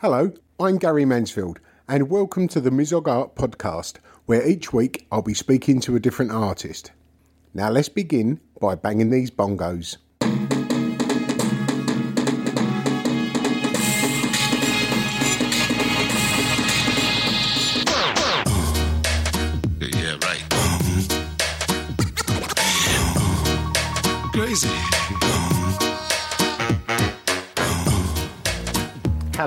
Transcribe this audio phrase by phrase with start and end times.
[0.00, 3.94] Hello, I'm Gary Mansfield, and welcome to the Mizog Art Podcast,
[4.26, 6.92] where each week I'll be speaking to a different artist.
[7.52, 9.96] Now let's begin by banging these bongos.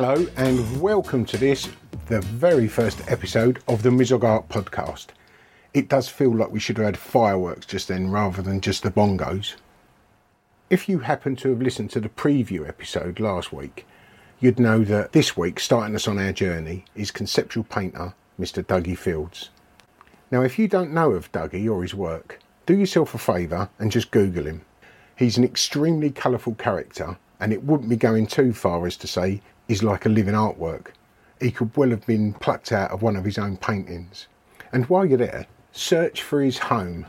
[0.03, 1.69] Hello, and welcome to this,
[2.07, 5.09] the very first episode of the Mizog Art Podcast.
[5.75, 8.89] It does feel like we should have had fireworks just then rather than just the
[8.89, 9.53] bongos.
[10.71, 13.85] If you happen to have listened to the preview episode last week,
[14.39, 18.65] you'd know that this week, starting us on our journey, is conceptual painter Mr.
[18.65, 19.51] Duggie Fields.
[20.31, 23.91] Now, if you don't know of Duggie or his work, do yourself a favour and
[23.91, 24.65] just Google him.
[25.15, 29.43] He's an extremely colourful character, and it wouldn't be going too far as to say
[29.71, 30.87] he's like a living artwork.
[31.39, 34.27] He could well have been plucked out of one of his own paintings.
[34.73, 37.07] And while you're there, search for his home,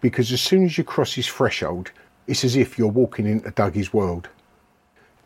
[0.00, 1.90] because as soon as you cross his threshold,
[2.26, 4.30] it's as if you're walking into Duggie's world.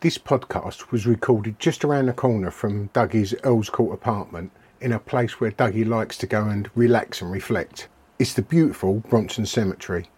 [0.01, 4.99] This podcast was recorded just around the corner from Duggie's Earls Court apartment in a
[4.99, 7.87] place where Duggie likes to go and relax and reflect.
[8.19, 10.09] It's the beautiful Brompton Cemetery.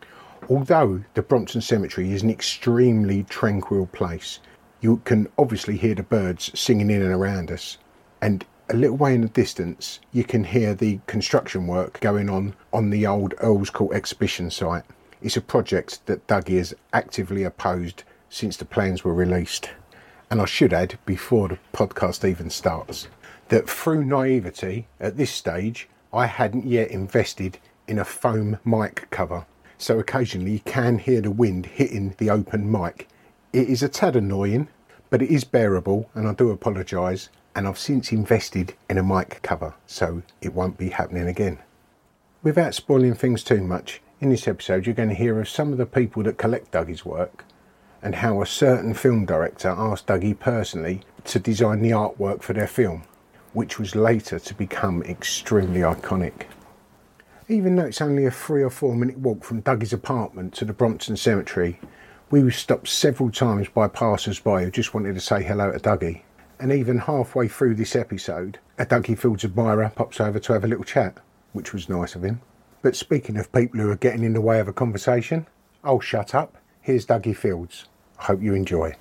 [0.50, 4.40] Although the Brompton Cemetery is an extremely tranquil place,
[4.82, 7.78] you can obviously hear the birds singing in and around us.
[8.22, 12.54] And a little way in the distance, you can hear the construction work going on
[12.74, 14.84] on the old Earls Court exhibition site.
[15.22, 19.70] It's a project that Duggie has actively opposed since the plans were released.
[20.30, 23.08] And I should add, before the podcast even starts,
[23.48, 29.46] that through naivety at this stage, I hadn't yet invested in a foam mic cover.
[29.78, 33.08] So occasionally you can hear the wind hitting the open mic.
[33.54, 34.68] It is a tad annoying,
[35.10, 37.30] but it is bearable, and I do apologise.
[37.56, 41.58] And I've since invested in a mic cover, so it won't be happening again.
[42.44, 45.78] Without spoiling things too much, in this episode you're going to hear of some of
[45.78, 47.46] the people that collect Duggie's work
[48.02, 52.68] and how a certain film director asked Duggie personally to design the artwork for their
[52.68, 53.04] film,
[53.54, 56.44] which was later to become extremely iconic.
[57.48, 60.74] Even though it's only a three or four minute walk from Duggie's apartment to the
[60.74, 61.80] Brompton Cemetery,
[62.30, 65.80] we were stopped several times by passers by who just wanted to say hello to
[65.80, 66.22] Duggie.
[66.60, 70.68] And even halfway through this episode, a Duggie Fields admirer pops over to have a
[70.68, 71.20] little chat,
[71.54, 72.42] which was nice of him.
[72.82, 75.48] But speaking of people who are getting in the way of a conversation,
[75.84, 76.58] I'll shut up.
[76.82, 77.88] Here's Duggie Fields.
[78.20, 78.96] I hope you enjoy.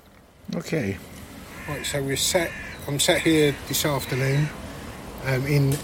[0.55, 0.97] Okay.
[1.67, 2.51] Right, so we're sat.
[2.87, 4.47] I'm sat here this afternoon,
[5.25, 5.75] um, in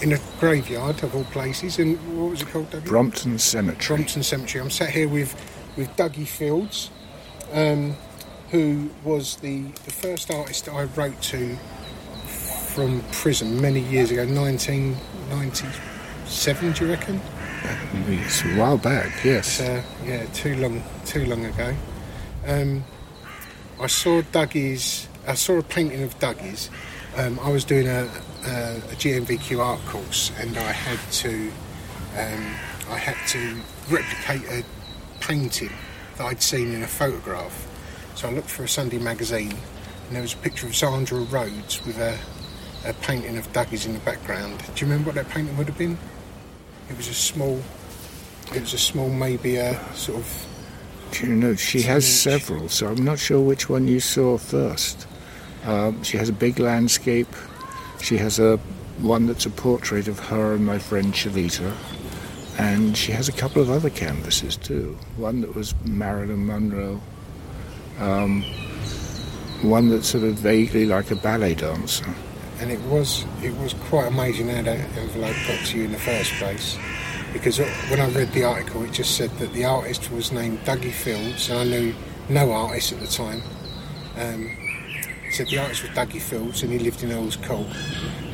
[0.00, 1.78] in a graveyard of all places.
[1.78, 2.86] And what was it called, Duggie?
[2.86, 3.96] Brompton Cemetery.
[3.96, 4.62] Brompton Cemetery.
[4.62, 5.34] I'm sat here with
[5.76, 6.90] with Duggie Fields,
[7.52, 7.96] um,
[8.50, 11.56] who was the the first artist that I wrote to
[12.74, 17.20] from prison many years ago, 1997, do you reckon?
[18.08, 19.60] It's a while back, yes.
[19.60, 21.72] uh, yeah, too long, too long ago.
[22.46, 22.84] Um,
[23.80, 25.08] I saw Duggie's.
[25.26, 26.68] I saw a painting of Duggie's.
[27.16, 28.10] Um, I was doing a,
[28.44, 31.52] a, a GNVQ art course, and I had to,
[32.18, 32.54] um,
[32.90, 33.56] I had to
[33.88, 34.64] replicate a
[35.26, 35.70] painting
[36.16, 37.66] that I'd seen in a photograph.
[38.14, 39.50] So I looked for a Sunday magazine,
[40.06, 42.18] and there was a picture of Zandra Rhodes with a,
[42.88, 44.58] a painting of Duggie's in the background.
[44.74, 45.98] Do you remember what that painting would have been?
[46.90, 47.60] It was a small.
[48.54, 50.46] It was a small, maybe a sort of
[51.12, 55.06] Do you know, she has several, so I'm not sure which one you saw first.
[55.64, 57.34] Um, she has a big landscape.
[58.02, 58.58] She has a
[58.98, 61.72] one that's a portrait of her and my friend Shalita.
[62.58, 64.96] And she has a couple of other canvases too.
[65.16, 67.00] One that was Marilyn Monroe.
[67.98, 68.42] Um,
[69.62, 72.06] one that's sort of vaguely like a ballet dancer.
[72.60, 75.98] and it was it was quite amazing how that envelope got to you in the
[75.98, 76.78] first place.
[77.32, 80.92] Because when I read the article, it just said that the artist was named Duggie
[80.92, 81.94] Fields, and I knew
[82.28, 83.42] no artist at the time.
[84.16, 84.56] Um,
[85.34, 87.66] said the artist was Duggie Fields, and he lived in Earls Court,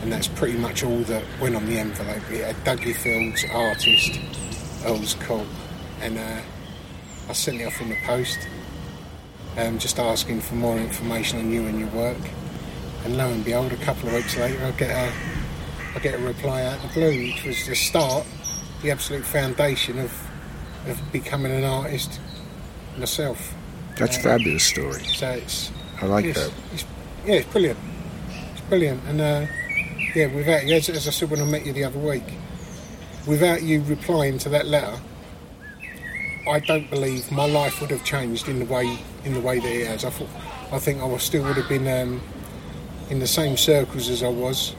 [0.02, 2.31] and that's pretty much all that went on the envelope.
[2.31, 4.20] It had Duggie Fields, artist,
[4.85, 5.47] Earls Court,
[6.02, 6.43] and uh,
[7.26, 8.38] I sent it off in the post,
[9.56, 12.19] um, just asking for more information on you and your work.
[13.06, 15.11] And lo and behold, a couple of weeks later, I get a,
[15.97, 18.26] I get a reply out of the blue, which was the start,
[18.82, 20.12] the absolute foundation of,
[20.87, 22.20] of becoming an artist
[22.99, 23.55] myself.
[23.97, 25.02] That's a fabulous story.
[25.05, 26.52] So it's, I like it's, that.
[26.73, 26.85] it's
[27.25, 27.79] yeah, it's brilliant.
[28.52, 29.47] It's brilliant, and uh,
[30.14, 32.25] yeah, without you, as, as I said when I met you the other week,
[33.26, 34.99] without you replying to that letter,
[36.49, 39.69] I don't believe my life would have changed in the way in the way that
[39.70, 40.05] it has.
[40.05, 40.29] I thought,
[40.73, 42.23] I think I was still would have been um,
[43.11, 44.75] in the same circles as I was,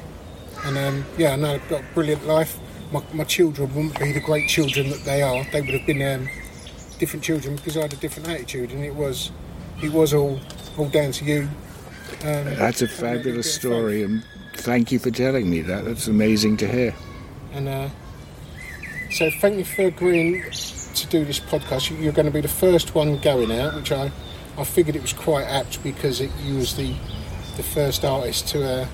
[0.65, 2.57] and um, yeah, I know I've got a brilliant life.
[2.91, 5.45] My, my children wouldn't be the great children that they are.
[5.51, 6.27] They would have been um,
[6.97, 9.31] different children because I had a different attitude, and it was
[9.83, 10.39] it was all
[10.77, 11.41] all down to you.
[12.23, 14.23] Um, That's a and that you fabulous story, and
[14.56, 15.85] thank you for telling me that.
[15.85, 16.94] That's amazing to hear.
[17.53, 17.89] And uh,
[19.12, 21.89] so, thank you for agreeing to do this podcast.
[21.89, 24.12] You- You're going to be the first one going out, which I,
[24.57, 26.94] I figured it was quite apt because it, you was the
[27.57, 28.88] the first artist to uh,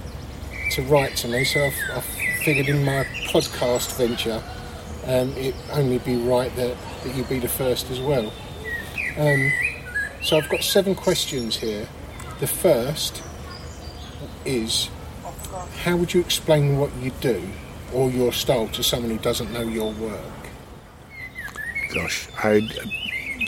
[0.72, 1.44] to write to me.
[1.44, 2.02] So I, I
[2.44, 4.42] figured in my podcast venture,
[5.06, 8.32] um, it only be right that, that you be the first as well.
[9.18, 9.52] Um,
[10.28, 11.88] so I've got seven questions here.
[12.42, 13.24] The first
[14.44, 14.90] is
[15.84, 17.42] how would you explain what you do
[17.94, 20.20] or your style to someone who doesn't know your work?
[21.94, 22.60] Gosh, I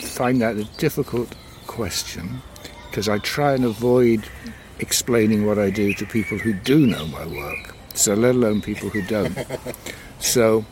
[0.04, 1.36] find that a difficult
[1.66, 2.40] question
[2.88, 4.26] because I try and avoid
[4.78, 8.88] explaining what I do to people who do know my work, so let alone people
[8.88, 9.38] who don't.
[10.18, 10.64] so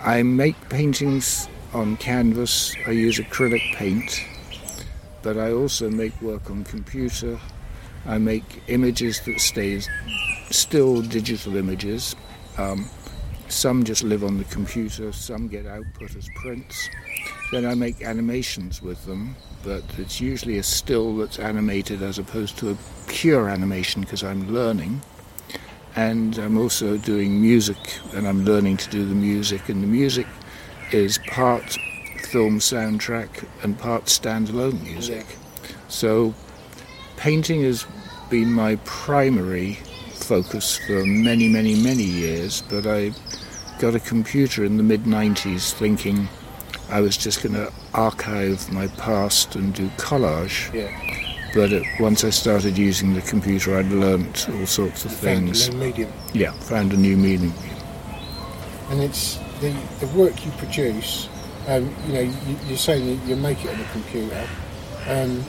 [0.00, 4.24] I make paintings on canvas, I use acrylic paint,
[5.24, 7.40] but I also make work on computer.
[8.06, 9.80] I make images that stay
[10.50, 12.14] still digital images.
[12.58, 12.88] Um,
[13.48, 16.90] some just live on the computer, some get output as prints.
[17.50, 22.58] Then I make animations with them, but it's usually a still that's animated as opposed
[22.58, 22.76] to a
[23.08, 25.00] pure animation because I'm learning.
[25.96, 27.78] And I'm also doing music,
[28.12, 30.26] and I'm learning to do the music, and the music
[30.92, 31.78] is part
[32.34, 35.24] film soundtrack and part standalone music.
[35.86, 36.34] So
[37.16, 37.86] painting has
[38.28, 39.74] been my primary
[40.14, 43.12] focus for many, many, many years, but I
[43.78, 46.26] got a computer in the mid 90s thinking
[46.90, 50.74] I was just going to archive my past and do collage.
[50.74, 50.90] Yeah,
[51.54, 55.68] But it, once I started using the computer, I'd learnt all sorts of found things.
[55.68, 56.12] a new medium.
[56.32, 57.52] Yeah, found a new meaning.
[58.90, 61.28] And it's the, the work you produce,
[61.68, 64.46] um, you know, you, you're saying you, you make it on the computer.
[65.06, 65.44] Um,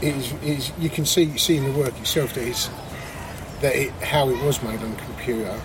[0.00, 2.68] it is, it is, you can see see in the work itself that it's
[3.60, 5.60] that it, how it was made on a computer.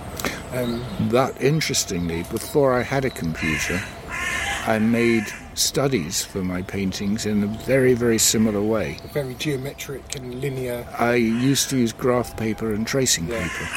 [0.53, 3.81] Um, But interestingly, before I had a computer,
[4.67, 8.99] I made studies for my paintings in a very, very similar way.
[9.13, 10.85] very geometric and linear.
[10.99, 13.41] I used to use graph paper and tracing Yeah.
[13.41, 13.67] paper,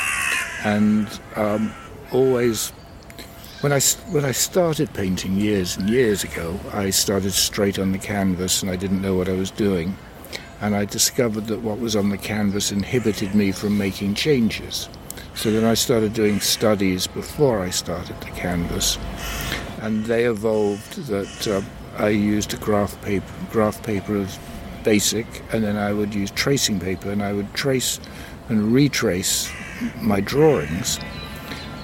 [0.69, 1.73] and um,
[2.13, 2.73] always
[3.61, 7.99] when I when I started painting years and years ago, I started straight on the
[7.99, 9.97] canvas, and I didn't know what I was doing,
[10.63, 14.89] and I discovered that what was on the canvas inhibited me from making changes.
[15.35, 18.99] So then I started doing studies before I started the canvas,
[19.83, 21.61] and they evolved that uh,
[22.03, 24.39] I used a graph paper, graph paper as
[24.85, 28.01] basic, and then I would use tracing paper, and I would trace
[28.49, 29.53] and retrace
[30.01, 30.99] my drawings,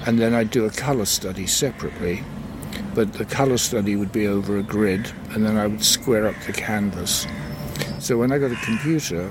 [0.07, 2.23] and then I'd do a colour study separately.
[2.95, 6.37] But the colour study would be over a grid, and then I would square up
[6.47, 7.27] the canvas.
[7.99, 9.31] So when I got a computer,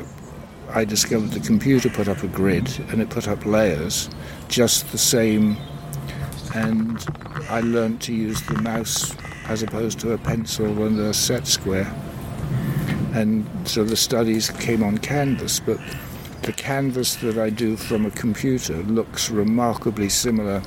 [0.70, 4.10] I discovered the computer put up a grid and it put up layers,
[4.50, 5.56] just the same.
[6.54, 7.06] And
[7.50, 9.16] I learned to use the mouse
[9.48, 11.92] as opposed to a pencil and a set square.
[13.14, 15.80] And so the studies came on canvas, but
[16.46, 20.62] the canvas that I do from a computer looks remarkably similar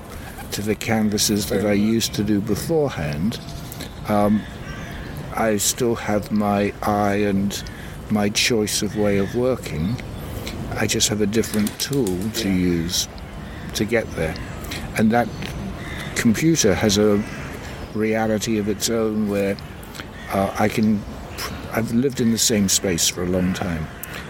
[0.50, 3.38] to the canvases that I used to do beforehand.
[4.08, 4.42] Um,
[5.36, 7.62] I still have my eye and
[8.10, 9.94] my choice of way of working.
[10.72, 13.06] I just have a different tool to use
[13.74, 14.34] to get there.
[14.96, 15.28] And that
[16.16, 17.22] computer has a
[17.94, 19.56] reality of its own where
[20.32, 21.00] uh, I can.
[21.70, 23.86] I've lived in the same space for a long time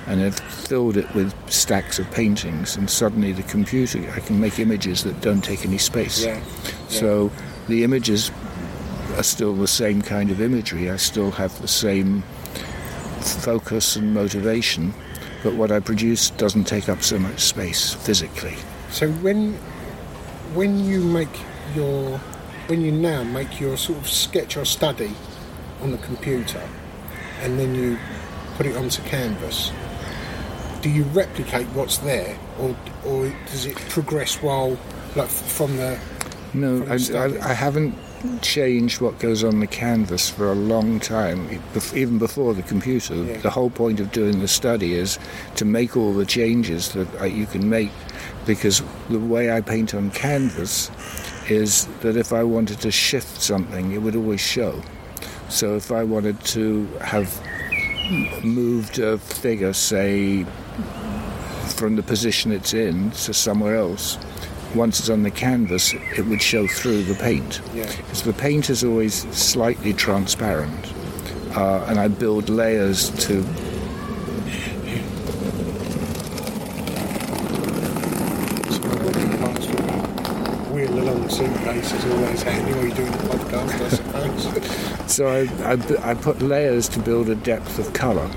[0.08, 4.58] and I've filled it with stacks of paintings, and suddenly the computer, I can make
[4.58, 6.24] images that don't take any space.
[6.24, 6.42] Yeah.
[6.88, 7.30] So
[7.68, 8.30] the images
[9.16, 10.90] are still the same kind of imagery.
[10.90, 12.22] I still have the same
[13.20, 14.94] focus and motivation,
[15.42, 18.56] but what I produce doesn't take up so much space physically.
[18.90, 19.54] So when
[20.54, 21.28] when you make
[21.74, 22.18] your
[22.68, 25.12] when you now make your sort of sketch or study
[25.82, 26.66] on the computer
[27.42, 27.98] and then you
[28.56, 29.70] put it onto canvas,
[30.82, 34.78] do you replicate what's there or or does it progress while
[35.16, 35.98] like from the
[36.54, 37.18] No, From I.
[37.18, 37.94] I, I haven't
[38.42, 41.48] changed what goes on the canvas for a long time,
[41.94, 43.14] even before the computer.
[43.14, 43.38] Yeah.
[43.38, 45.18] The whole point of doing the study is
[45.56, 47.92] to make all the changes that uh, you can make,
[48.46, 50.90] because the way I paint on canvas
[51.48, 54.82] is that if I wanted to shift something, it would always show.
[55.48, 57.40] So if I wanted to have
[58.42, 60.44] moved a figure, say,
[61.72, 64.18] from the position it's in to somewhere else,
[64.74, 67.60] once it's on the canvas, it would show through the paint.
[67.74, 67.86] Yeah.
[67.96, 70.92] Because the paint is always slightly transparent.
[71.56, 73.42] Uh, and I build layers to
[80.72, 84.94] wheel along suitcases always handy while you're doing the podcast, I suppose.
[85.08, 88.30] So I, I, I put layers to build a depth of colour,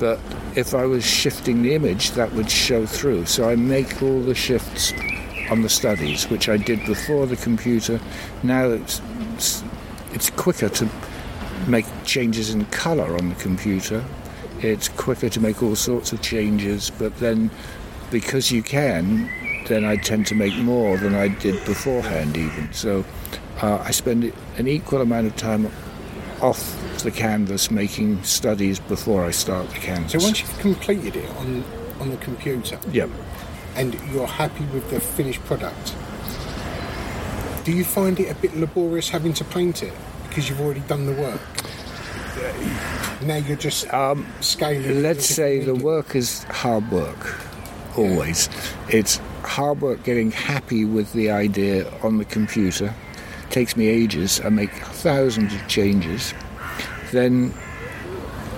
[0.00, 0.18] but
[0.58, 3.26] if I was shifting the image, that would show through.
[3.26, 4.92] So I make all the shifts
[5.50, 8.00] on the studies, which I did before the computer.
[8.42, 9.00] Now it's
[9.34, 9.62] it's,
[10.12, 10.88] it's quicker to
[11.68, 14.04] make changes in colour on the computer.
[14.60, 17.52] It's quicker to make all sorts of changes, but then
[18.10, 19.30] because you can,
[19.68, 22.72] then I tend to make more than I did beforehand, even.
[22.72, 23.04] So
[23.62, 25.70] uh, I spend an equal amount of time
[26.40, 30.12] off the canvas making studies before I start the canvas.
[30.12, 31.64] so once you've completed it on
[32.00, 33.10] on the computer Yep.
[33.76, 35.94] and you're happy with the finished product,
[37.64, 39.92] do you find it a bit laborious having to paint it
[40.28, 41.40] because you've already done the work?
[42.36, 45.02] Uh, now you're just um, scaling.
[45.02, 47.36] Let's say the work is hard work,
[47.96, 48.48] always.
[48.88, 52.94] It's hard work getting happy with the idea on the computer.
[53.58, 54.40] Takes me ages.
[54.44, 56.32] I make thousands of changes.
[57.10, 57.52] Then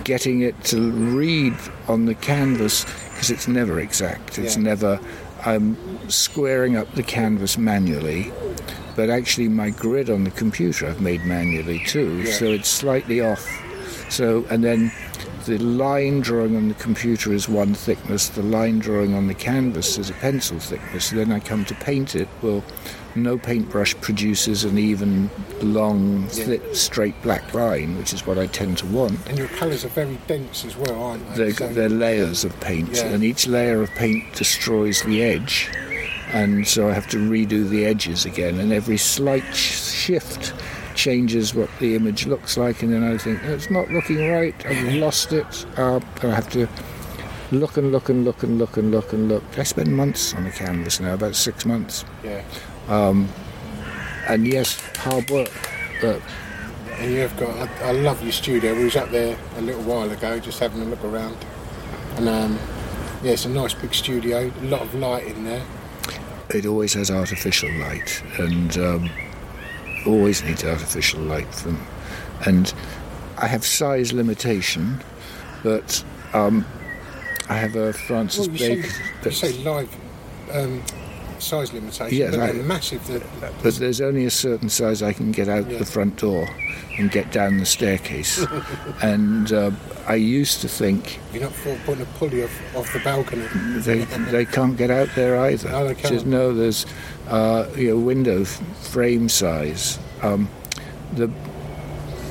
[0.05, 1.55] getting it to read
[1.89, 4.39] on the canvas because it's never exact.
[4.39, 4.63] It's Yeah.
[4.63, 5.01] never.
[5.47, 5.79] I'm
[6.11, 8.31] squaring up the canvas manually,
[8.95, 13.49] but actually my grid on the computer I've made manually too, so it's slightly off.
[14.11, 14.93] So and then
[15.47, 19.97] the line drawing on the computer is one thickness, the line drawing on the canvas
[19.97, 21.09] is a pencil thickness.
[21.09, 22.29] Then I come to paint it.
[22.43, 22.63] Well,
[23.15, 28.79] no paintbrush produces an even, long, thick, straight black line, which is what I tend
[28.79, 29.19] to want.
[29.29, 31.45] and your colours are very dense as well, aren't they?
[31.45, 33.07] They're, So- they're layers of paint, Yeah.
[33.07, 35.69] and each layer of paint destroys the edge,
[36.33, 38.59] and so I have to redo the edges again.
[38.61, 40.53] And every slight shift
[40.95, 44.55] changes what the image looks like, and then I think "Oh, it's not looking right.
[44.67, 45.67] I've lost it.
[45.77, 46.69] Uh, I have to
[47.53, 49.43] look and look and look and look and look and look.
[49.59, 52.43] I spend months on the canvas now, about six months, yeah.
[52.91, 55.51] And yes, hard work,
[56.01, 56.21] but
[56.99, 58.75] And you've got, I, I love your studio.
[58.75, 61.37] We was up there a little while ago, just having a look around,
[62.17, 62.59] and um,
[63.23, 64.51] yeah, it's a nice big studio.
[64.61, 65.63] A lot of light in there.
[66.51, 69.11] it always has artificial light and um,
[70.07, 71.81] always needs artificial light from
[72.47, 72.75] and
[73.39, 75.01] I have size limitation
[75.63, 76.65] but um,
[77.49, 78.91] I have a Francis Well, you say, Bacon
[79.25, 79.97] you say live,
[80.53, 80.83] um,
[81.41, 83.07] size limitation, Yes, but I- massive.
[83.07, 83.23] The,
[83.63, 85.79] But there's only a certain size I can get out Yeah.
[85.79, 86.49] the front door
[86.99, 88.45] and get down the staircase.
[89.03, 89.71] and uh,
[90.07, 93.47] I used to think you're not for putting a pulley off, off the balcony.
[93.81, 95.71] they they can't get out there either.
[95.71, 96.15] No, they can't.
[96.15, 96.87] Just, no, there's
[97.29, 98.61] uh, you know window f-
[98.93, 99.99] frame size.
[100.23, 100.49] Um,
[101.15, 101.31] the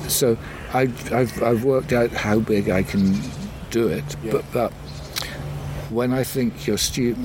[0.08, 0.38] so
[0.74, 3.20] I, I've I've worked out how big I can
[3.72, 4.32] do it, Yeah.
[4.34, 4.72] but but
[5.90, 7.16] when I think your stu-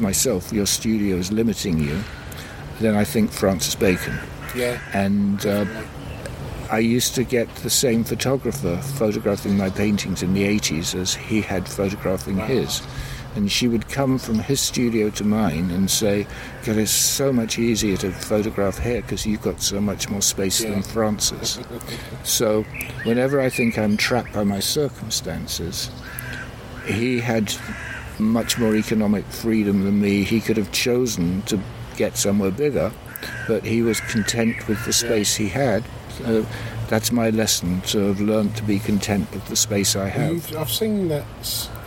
[0.00, 2.02] to myself your studio is limiting you,
[2.80, 4.18] then I think Francis Bacon
[4.56, 4.80] Yeah.
[4.92, 5.66] and uh,
[6.70, 11.40] I used to get the same photographer photographing my paintings in the 80s as he
[11.42, 12.80] had photographing his.
[13.36, 16.26] And she would come from his studio to mine and say,
[16.64, 20.60] God, it's so much easier to photograph here because you've got so much more space
[20.62, 20.70] Yeah.
[20.70, 21.60] than Francis.
[22.24, 22.62] so
[23.04, 25.90] whenever I think I'm trapped by my circumstances,
[26.86, 27.54] he had
[28.20, 30.24] much more economic freedom than me.
[30.24, 31.60] He could have chosen to
[31.96, 32.92] get somewhere bigger,
[33.46, 35.84] but he was content with the space he had.
[36.18, 36.46] So
[36.88, 40.32] that's my lesson to have learned to be content with the space I have.
[40.32, 41.24] You've, I've seen that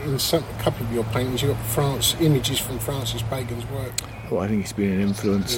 [0.04, 1.42] in some, a couple of your paintings.
[1.42, 3.92] You've got France images from Francis Bacon's work.
[4.32, 5.58] Well, I think he's been an influence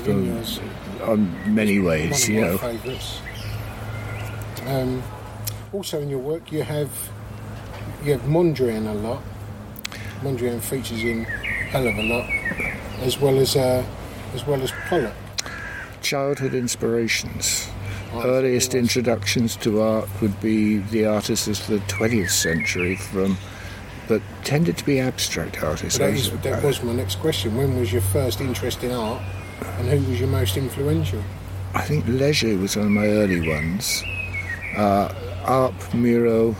[1.01, 2.57] on, many One ways, of you my know.
[2.57, 3.21] favourites.
[4.65, 5.03] Um,
[5.71, 6.89] also, in your work, you have
[8.03, 9.21] you have Mondrian a lot.
[10.25, 11.23] Mondrian features in
[11.69, 12.27] hell of a lot,
[13.01, 13.85] as well as uh,
[14.33, 15.13] as well as Pollock.
[16.01, 17.69] Childhood inspirations.
[18.13, 23.37] Earliest introductions to art would be the artists of the 20th century, from,
[24.07, 25.99] but tended to be abstract artists.
[25.99, 27.55] That, was- that was my next question.
[27.57, 29.21] When was your first interest in art,
[29.79, 31.21] and who was your most influential?
[31.73, 34.01] I think Leger was one of my early ones.
[34.77, 35.13] Uh,
[35.43, 36.55] Arp, Miro,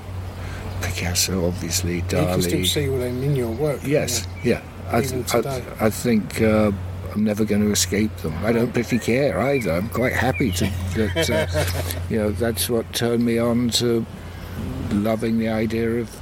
[0.85, 2.67] Picasso, obviously, You can still Dali.
[2.67, 3.79] see all them in your work.
[3.83, 4.61] Yes, yeah.
[4.89, 5.63] I, Even I, today.
[5.79, 6.71] I think uh,
[7.13, 8.33] I'm never going to escape them.
[8.43, 9.71] I don't particularly care either.
[9.71, 10.65] I'm quite happy to
[10.95, 11.29] that.
[11.29, 14.05] Uh, you know, that's what turned me on to
[14.91, 16.15] loving the idea of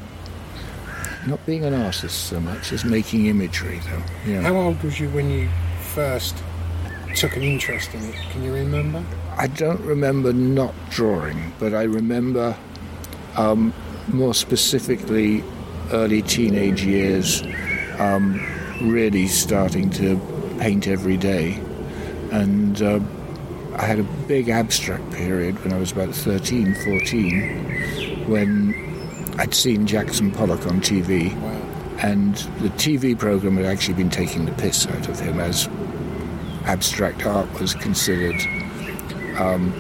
[1.28, 4.34] not being an artist so much as making imagery, though.
[4.34, 4.42] Know.
[4.42, 5.50] How old was you when you
[5.94, 6.36] first
[7.16, 8.16] took an interest in it?
[8.32, 9.04] Can you remember?
[9.38, 12.56] I don't remember not drawing, but I remember
[13.36, 13.74] um,
[14.12, 15.44] more specifically
[15.92, 17.44] early teenage years
[18.00, 18.42] um,
[18.82, 20.20] really starting to
[20.60, 21.60] paint every day.
[22.32, 23.00] And uh,
[23.76, 29.86] I had a big abstract period when I was about 13, 14, when I'd seen
[29.86, 31.36] Jackson Pollock on TV.
[31.42, 31.60] Wow.
[32.00, 35.70] And the TV program had actually been taking the piss out of him as
[36.66, 38.40] abstract art was considered.
[39.38, 39.74] Um,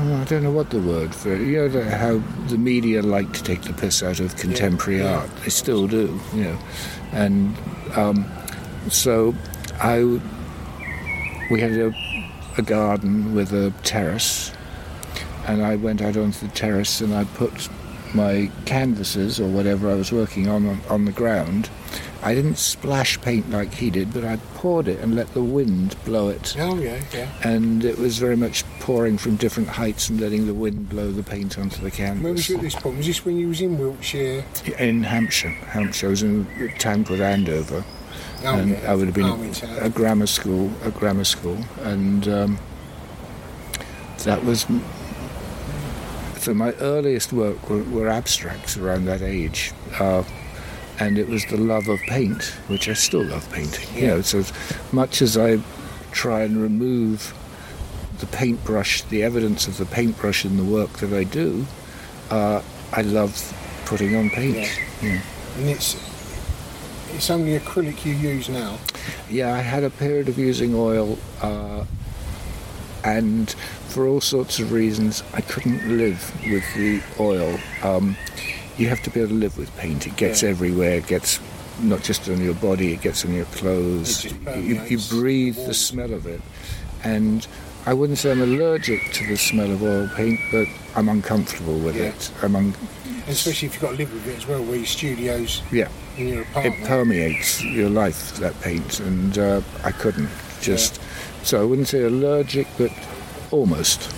[0.00, 1.40] I don't know what the word for it.
[1.40, 5.18] You know how the media like to take the piss out of contemporary yeah.
[5.18, 5.30] art.
[5.42, 6.58] They still do, you know.
[7.12, 7.56] And
[7.96, 8.26] um,
[8.88, 9.34] so
[9.80, 10.02] I,
[11.50, 11.94] we had a,
[12.56, 14.52] a garden with a terrace,
[15.46, 17.68] and I went out onto the terrace and I put
[18.14, 21.68] my canvases or whatever I was working on on, on the ground.
[22.20, 25.94] I didn't splash paint like he did, but I poured it and let the wind
[26.04, 26.56] blow it.
[26.58, 27.28] Oh yeah, yeah.
[27.44, 31.22] And it was very much pouring from different heights and letting the wind blow the
[31.22, 32.48] paint onto the Where was canvas.
[32.48, 32.96] you at this point?
[32.96, 34.44] Was this when you was in Wiltshire?
[34.78, 37.84] In Hampshire, Hampshire I was in a town called Andover,
[38.44, 38.90] Oh, and yeah.
[38.92, 42.58] I would have been at a grammar school, a grammar school, and um,
[44.24, 44.66] that was.
[46.38, 50.22] So my earliest work were, were abstracts around that age, uh,
[51.00, 53.88] and it was the love of paint, which I still love painting.
[53.96, 54.52] You know, so as
[54.92, 55.60] much as I
[56.12, 57.34] try and remove
[58.18, 61.66] the paintbrush, the evidence of the paintbrush in the work that I do,
[62.30, 63.54] uh, I love
[63.86, 64.56] putting on paint.
[64.56, 64.74] Yeah.
[65.02, 65.20] Yeah.
[65.56, 65.96] And it's
[67.14, 68.78] it's only acrylic you use now.
[69.30, 71.84] Yeah, I had a period of using oil, uh,
[73.02, 73.50] and
[73.88, 77.58] for all sorts of reasons, I couldn't live with the oil.
[77.82, 78.16] Um,
[78.78, 80.06] you have to be able to live with paint.
[80.06, 80.50] It gets Yeah.
[80.50, 80.94] everywhere.
[80.98, 81.40] It gets
[81.80, 84.24] not just on your body; it gets on your clothes.
[84.24, 86.40] You, you breathe the smell of it,
[87.04, 87.46] and
[87.86, 91.96] I wouldn't say I'm allergic to the smell of oil paint, but I'm uncomfortable with
[91.96, 92.04] Yeah.
[92.10, 92.30] it.
[92.42, 92.74] I'm un-
[93.28, 95.88] especially if you've got to live with it as well, where your studio's yeah.
[96.16, 96.80] in your apartment.
[96.82, 100.30] it permeates your life that paint and uh, i couldn't
[100.62, 100.98] just
[101.44, 102.90] so i wouldn't say allergic but
[103.50, 104.10] almost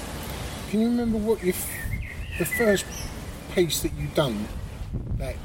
[0.71, 1.69] Can you remember what you f-
[2.39, 2.85] the first
[3.55, 4.47] piece that you've done
[5.19, 5.37] that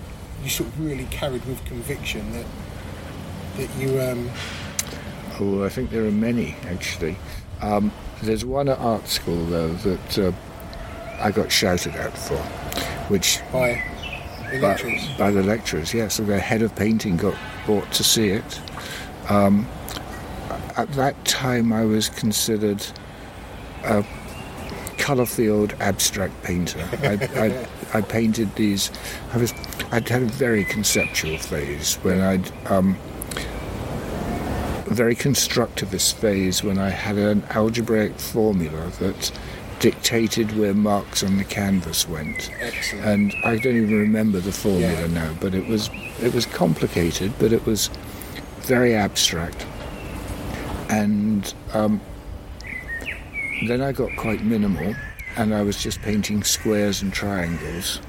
[0.44, 2.46] you sort of really carried with conviction that
[3.58, 4.30] that you um
[5.39, 7.15] oh i think there are many actually
[7.62, 7.91] um,
[8.22, 10.32] there's one at art school though that uh,
[11.20, 12.38] i got shouted at for
[13.08, 13.82] which by
[14.52, 15.08] the by, lecturers?
[15.18, 18.62] by the lecturers yes so the head of painting got brought to see it
[19.30, 19.68] Um,
[20.78, 22.86] at that time, I was considered
[23.84, 24.06] a
[24.98, 26.88] colour-field abstract painter.
[27.02, 28.91] I, I, painted these.
[29.34, 29.53] I was.
[29.91, 32.51] I'd had a very conceptual phase when I'd.
[32.71, 32.97] Um,
[34.88, 39.31] a very constructivist phase when I had an algebraic formula that
[39.79, 42.51] dictated where marks on the canvas went.
[42.62, 43.05] Excellent.
[43.05, 45.08] And I don't even remember the formula Yeah.
[45.08, 45.89] now, but it was
[46.21, 47.89] it was complicated, but it was
[48.62, 49.65] very abstract.
[50.89, 51.99] And um,
[53.67, 54.93] then I got quite minimal,
[55.38, 58.00] and I was just painting squares and triangles.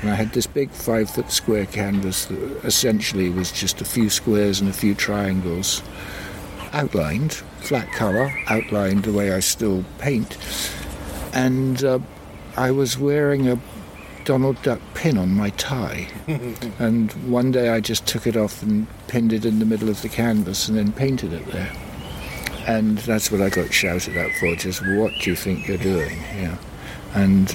[0.00, 4.10] And I had this big five foot square canvas that essentially was just a few
[4.10, 5.82] squares and a few triangles,
[6.72, 10.36] outlined, flat colour, outlined the way I still paint.
[11.32, 11.98] And uh,
[12.56, 13.58] I was wearing a
[14.24, 16.08] Donald Duck pin on my tie.
[16.78, 20.02] and one day I just took it off and pinned it in the middle of
[20.02, 21.72] the canvas and then painted it there.
[22.66, 26.18] And that's what I got shouted at for, just what do you think you're doing?
[26.34, 26.58] Yeah.
[27.16, 27.48] And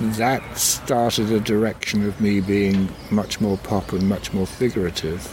[0.00, 5.28] that started a direction of me being much more pop and much more figurative.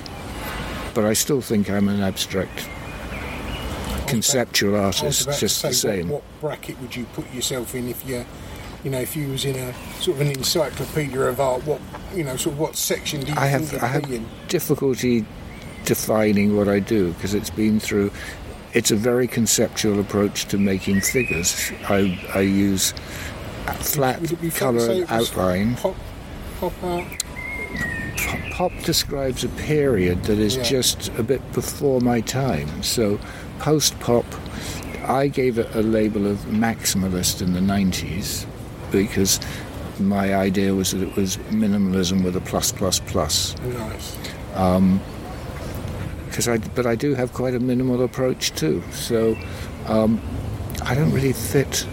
[0.93, 2.67] But I still think I'm an abstract
[4.08, 6.10] conceptual artist, just the same.
[6.10, 8.25] What, what bracket would you put yourself in if you,
[8.84, 11.65] you know, if you was in a sort of an encyclopedia of art?
[11.65, 11.82] What,
[12.13, 15.25] you know, sort of what section do you I have I have difficulty
[15.86, 18.12] defining what I do because it's been through.
[18.73, 21.71] It's a very conceptual approach to making figures.
[21.89, 22.93] I I use
[23.73, 25.75] flat Would it be fair to colour and outline.
[25.75, 25.95] Pop,
[26.60, 27.06] pop art.
[28.51, 30.63] Pop describes a period that is Yeah.
[30.63, 32.82] just a bit before my time.
[32.82, 33.19] So
[33.60, 34.25] post pop,
[35.06, 38.45] I gave it a label of maximalist in the 90s
[38.91, 39.39] because
[39.99, 43.56] my idea was that it was minimalism with a plus plus plus.
[43.63, 44.15] Nice.
[46.30, 48.84] because I, but I do have quite a minimal approach too.
[48.91, 49.36] So
[49.88, 50.21] um,
[50.84, 51.86] I don't really fit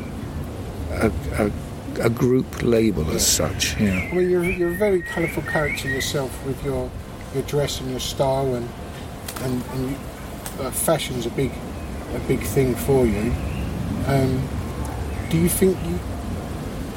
[0.91, 1.51] a, a,
[1.99, 3.79] a group label as such.
[3.81, 4.13] Yeah.
[4.13, 6.91] Well, you're, you're a very colourful character yourself with your
[7.35, 8.69] your dress and your style, and
[9.43, 9.97] and, and you,
[10.61, 11.53] uh, fashion's a big
[12.15, 13.33] a big thing for you.
[14.07, 14.49] Um,
[15.31, 15.99] do you think you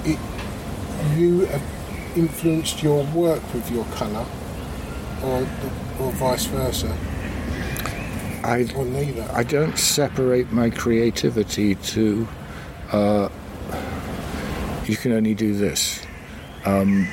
[0.06, 0.20] it,
[1.18, 1.64] you have
[2.16, 4.26] influenced your work with your colour,
[5.24, 5.40] or
[6.00, 6.96] or vice versa,
[8.44, 9.28] I or neither?
[9.34, 12.28] I don't separate my creativity to.
[12.92, 13.30] Uh,
[14.90, 16.02] you can only do this.
[16.66, 17.08] Um,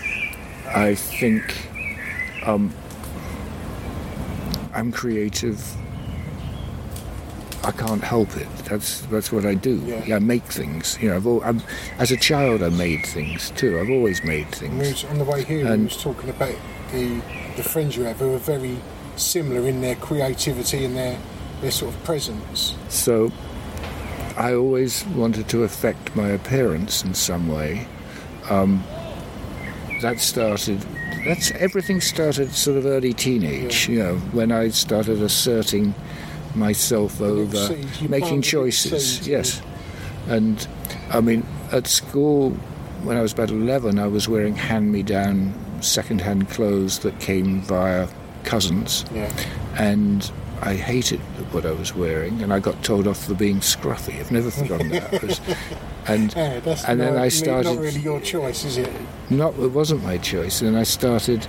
[0.74, 1.42] I think
[2.46, 2.72] um,
[4.72, 5.62] I'm creative.
[7.62, 8.48] I can't help it.
[8.68, 9.76] That's that's what I do.
[10.06, 10.16] Yeah.
[10.16, 10.98] I make things.
[11.00, 11.62] You know, I've al- I'm,
[11.98, 13.78] as a child I made things too.
[13.80, 15.04] I've always made We things.
[15.04, 16.54] on the way here, we And- was talking about
[16.92, 17.20] the
[17.56, 18.76] the friends you have who are very
[19.16, 21.18] similar in their creativity and their
[21.62, 22.74] their sort of presence.
[22.90, 23.32] So
[24.36, 27.86] I always wanted to affect my appearance in some way.
[28.50, 28.82] Um,
[30.02, 30.84] that started.
[31.24, 33.88] That's everything started sort of early teenage.
[33.88, 35.94] You know, when I started asserting
[36.54, 39.26] myself over you making choices.
[39.26, 39.62] Yes,
[40.28, 40.66] and
[41.10, 42.50] I mean at school
[43.02, 48.08] when I was about eleven, I was wearing hand-me-down second-hand clothes that came via
[48.44, 49.30] cousins Yeah.
[49.76, 50.30] and
[50.62, 51.20] I hated
[51.54, 54.18] what I was wearing, and I got told off for being scruffy.
[54.18, 55.22] I've never forgotten that.
[55.22, 55.40] Was-
[56.06, 57.70] and and then I started.
[57.70, 58.90] not really your choice, is it?
[59.30, 61.46] Not it wasn't my choice, and I started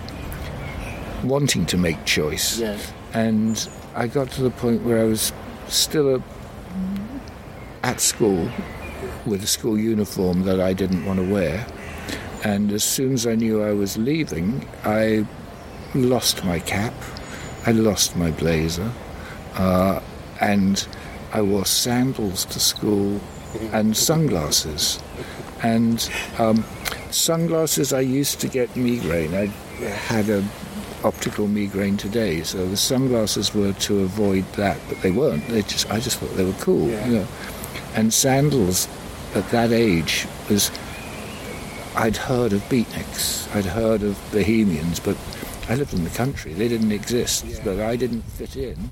[1.23, 2.59] wanting to make choice.
[2.59, 2.77] Yeah.
[3.13, 5.33] And I got to the point where I was
[5.67, 6.23] still a,
[7.83, 8.49] at school
[9.25, 11.65] with a school uniform that I didn't want to wear.
[12.43, 15.25] And as soon as I knew I was leaving, I
[15.95, 16.93] lost my cap,
[17.65, 18.91] I lost my blazer,
[19.55, 20.01] uh,
[20.41, 20.87] and
[21.33, 23.19] I wore sandals to school
[23.71, 25.01] and sunglasses.
[25.63, 26.63] And um,
[27.11, 29.33] sunglasses, I used to get migraine.
[29.33, 29.45] I
[29.85, 30.43] had a
[31.03, 35.47] optical migraine today, so the sunglasses were to avoid that, but they weren't.
[35.47, 36.89] They just, I just thought they were cool.
[36.89, 37.07] Yeah.
[37.07, 37.27] You know.
[37.95, 38.87] And sandals
[39.35, 40.71] at that age was,
[41.95, 45.17] I'd heard of beatniks, I'd heard of bohemians, but
[45.69, 46.53] I lived in the country.
[46.53, 47.59] They didn't exist, Yeah.
[47.63, 48.89] but I didn't fit in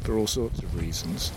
[0.00, 1.32] for all sorts of reasons,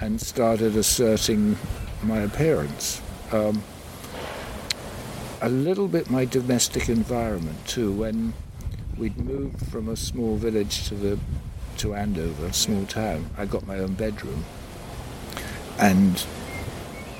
[0.00, 1.56] and started asserting
[2.02, 3.00] my appearance.
[3.32, 3.62] Um,
[5.42, 7.92] a little bit my domestic environment too.
[7.92, 8.34] When
[8.96, 11.18] we'd moved from a small village to the
[11.78, 14.44] to Andover, a small town, I got my own bedroom,
[15.78, 16.24] and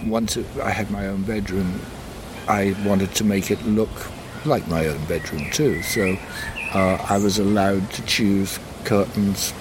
[0.06, 1.80] once it, I had my own bedroom,
[2.48, 3.90] I wanted to make it look
[4.44, 5.82] like my own bedroom too.
[5.82, 6.16] So
[6.72, 9.52] uh, I was allowed to choose curtains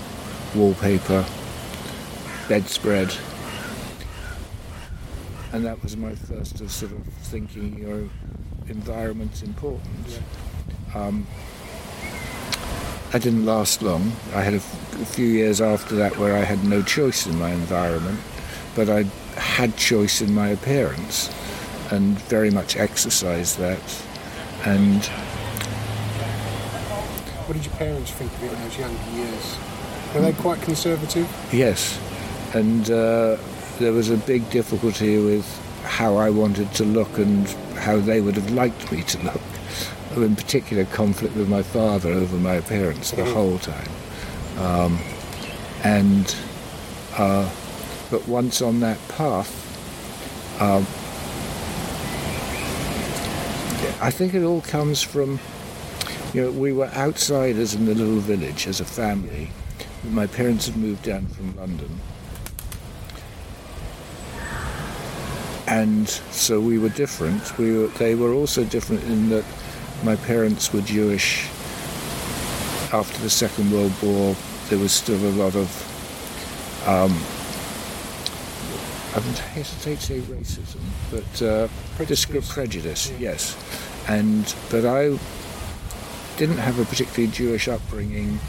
[0.56, 1.26] wallpaper,
[2.48, 3.14] bedspread.
[5.52, 8.08] And that was my first of sort of thinking your
[8.68, 10.22] environment's important.
[10.94, 11.26] Um,
[13.12, 14.12] I didn't last long.
[14.36, 17.40] I had a, f- a few years after that where I had no choice in
[17.40, 18.20] my environment,
[18.76, 19.04] but I
[19.40, 21.34] had choice in my appearance
[21.92, 23.80] and very much exercised that.
[24.66, 25.04] And
[27.48, 29.58] What did your parents think of it in those younger years?
[30.14, 31.30] Were they quite conservative?
[31.54, 32.00] Yes,
[32.56, 33.38] and uh,
[33.78, 35.46] there was a big difficulty with
[35.84, 39.42] how I wanted to look and how they would have liked me to look.
[40.16, 43.90] In particular, conflict with my father over my appearance the whole time.
[44.58, 45.00] Um,
[45.84, 46.36] and
[47.16, 47.50] uh,
[48.10, 49.52] but once on that path,
[50.60, 50.82] um,
[54.02, 55.40] I think it all comes from
[56.34, 59.50] you know we were outsiders in the little village as a family.
[60.04, 62.00] My parents had moved down from London.
[65.68, 67.58] And so we were different.
[67.58, 69.46] We were, they were also different in that
[70.04, 71.48] my parents were Jewish.
[72.92, 74.36] After the Second World War,
[74.70, 75.70] there was still a lot of,
[76.88, 77.12] um,
[79.16, 80.82] I hesitate to say racism,
[81.12, 81.68] but uh,
[82.04, 83.56] discri- prejudice, yes.
[84.08, 85.20] And but I
[86.38, 88.40] didn't have a particularly Jewish upbringing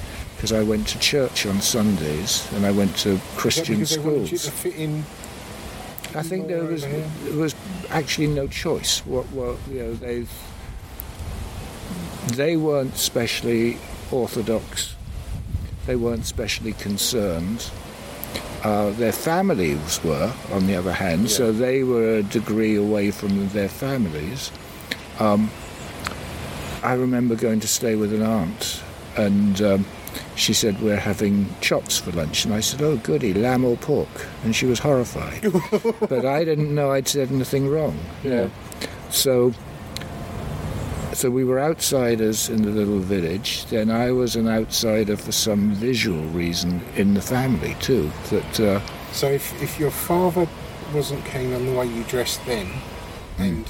[0.40, 4.30] because I went to church on Sundays and I went to Christian because they wanted
[4.30, 4.44] you schools.
[4.44, 5.04] to fit in?
[6.14, 7.54] I think there was there was
[7.90, 9.04] actually no choice.
[9.04, 10.24] What what you know they
[12.32, 13.76] they weren't specially
[14.10, 14.94] orthodox.
[15.84, 17.70] They weren't specially concerned.
[18.64, 23.48] Uh, their families were, on the other hand, so they were a degree away from
[23.50, 24.50] their families.
[25.18, 25.50] Um,
[26.82, 28.82] I remember going to stay with an aunt,
[29.16, 29.86] and um,
[30.40, 32.44] she said, We're having chops for lunch.
[32.44, 34.08] And I said, Oh, goody, lamb or pork?
[34.44, 35.42] And she was horrified.
[36.08, 37.98] but I didn't know I'd said anything wrong.
[38.24, 38.50] know.
[39.10, 39.52] So,
[41.12, 43.66] so we were outsiders in the little village.
[43.66, 48.10] Then I was an outsider for some visual reason in the family, too.
[48.30, 48.80] That uh,
[49.12, 50.48] So if, if your father
[50.94, 52.66] wasn't keen on the way you dressed then,
[53.36, 53.42] Hmm.
[53.42, 53.66] and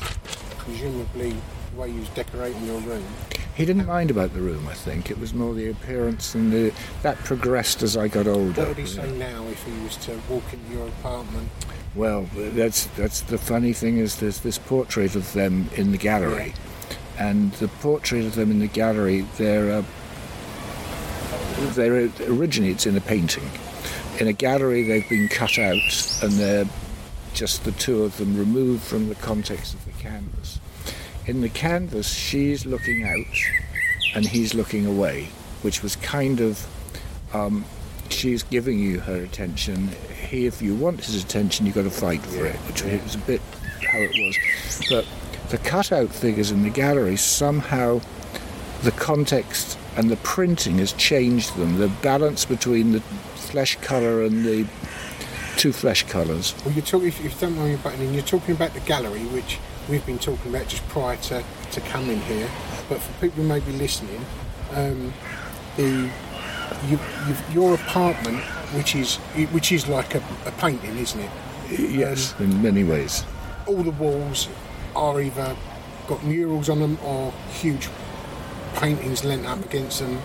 [0.59, 1.37] presumably
[1.75, 3.05] the way you was decorating your room,
[3.55, 5.11] he didn't mind about the room, I think.
[5.11, 8.61] It was more the appearance, and the, that progressed as I got older.
[8.61, 11.49] what would he say now if he was to walk into your apartment?
[11.95, 16.55] Well, that's that's the funny thing is there's this portrait of them in the gallery,
[17.19, 19.83] and the portrait of them in the gallery they're uh,
[21.73, 23.51] they're originally it's in a painting.
[24.21, 26.67] In a gallery, they've been cut out, and they're
[27.33, 30.60] just the two of them removed from the context of the canvas.
[31.31, 35.29] In the canvas, she's looking out, and he's looking away,
[35.63, 36.67] which was kind of
[37.33, 37.65] um,
[38.09, 39.91] she's giving you her attention.
[40.29, 43.19] He, if you want his attention, you've got to fight for it, which was a
[43.19, 43.41] bit
[43.89, 44.89] how it was.
[44.91, 45.07] But
[45.51, 48.01] the cutout figures in the gallery somehow
[48.83, 51.79] the context and the printing has changed them.
[51.79, 53.03] The balance between the
[53.37, 54.67] flesh colour and the
[55.57, 56.57] two flesh colours.
[56.65, 58.81] Well, you're talking, if if you don't mind me butting in, you're talking about the
[58.81, 59.61] gallery, which
[59.91, 62.49] we've been talking about just prior to, to coming here.
[62.89, 64.25] But for people who may be listening,
[64.73, 65.13] um,
[65.77, 66.11] the
[66.87, 68.41] you, you've, your apartment,
[68.75, 69.17] which is
[69.53, 71.31] which is like a, a painting, isn't it?
[71.91, 73.25] Yes, in many ways.
[73.67, 74.49] All the walls
[74.97, 75.57] are either
[76.07, 77.89] got murals on them or huge
[78.77, 80.21] paintings lent up against them.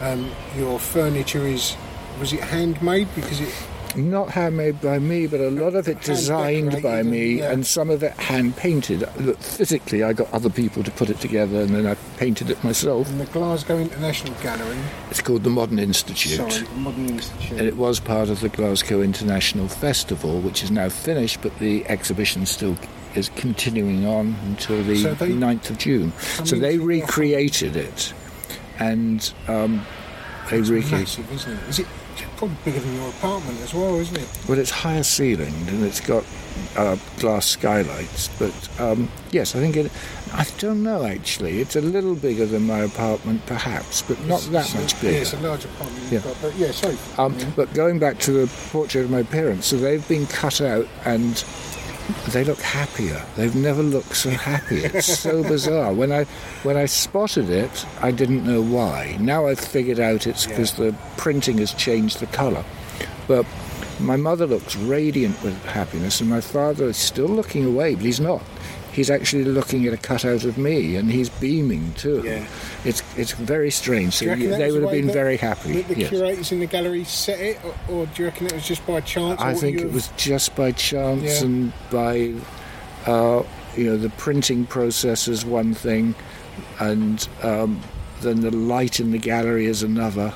[0.00, 1.76] Um, your furniture is
[2.18, 3.54] was it handmade because it
[3.94, 7.52] Not handmade by me, but a lot of it designed by me, and- yeah.
[7.52, 9.06] and some of it hand painted.
[9.40, 13.08] Physically, I got other people to put it together, and then I painted it myself.
[13.10, 14.76] in the Glasgow International Gallery.
[15.10, 16.50] It's called the Modern Institute.
[16.50, 17.58] Sorry, Modern Institute.
[17.58, 21.84] And it was part of the Glasgow International Festival, which is now finished, but the
[21.86, 22.76] exhibition still
[23.14, 26.12] is continuing on until the So they- 9th of June.
[26.44, 28.14] So they recreated it,
[28.78, 29.84] and um,
[30.50, 30.92] they recreated.
[30.92, 31.68] massive, isn't it?
[31.68, 31.86] Is it
[32.36, 34.28] probably bigger than your apartment as well, isn't it?
[34.48, 36.24] Well, it's higher ceilinged and it's got
[36.76, 38.28] uh, glass skylights.
[38.38, 39.90] But um, yes, I think it.
[40.34, 41.60] I don't know actually.
[41.60, 45.00] It's a little bigger than my apartment, perhaps, but not that It's a- much Yeah,
[45.02, 45.18] bigger.
[45.22, 46.04] it's a large apartment.
[46.12, 46.18] Yeah.
[46.20, 46.96] Got, but yeah, sorry.
[47.18, 50.86] Um, but going back to the portrait of my parents, so they've been cut out
[51.04, 51.44] and
[52.30, 53.22] they look happier.
[53.36, 54.78] They've never looked so happy.
[54.84, 55.92] It's so bizarre.
[55.92, 56.24] When I
[56.62, 59.16] when I spotted it, I didn't know why.
[59.20, 62.64] Now I've figured out it's because the printing has changed the colour.
[63.28, 63.46] But
[64.00, 68.18] My mother looks radiant with happiness, and my father is still looking away, but he's
[68.20, 68.42] not.
[68.92, 72.22] He's actually looking at a cutout of me, and he's beaming too.
[72.24, 72.46] Yeah.
[72.84, 74.12] It's it's very strange.
[74.14, 75.80] So you reckon you- that they would have been very happy.
[75.80, 76.08] The, the yes.
[76.10, 79.00] curators in the gallery set it, or, or do you reckon it was just by
[79.00, 79.40] chance?
[79.40, 81.46] I think it was just by chance Yeah.
[81.46, 82.34] and by,
[83.06, 83.42] uh,
[83.76, 86.14] you know, the printing process is one thing,
[86.78, 87.80] and um,
[88.20, 90.34] then the light in the gallery is another.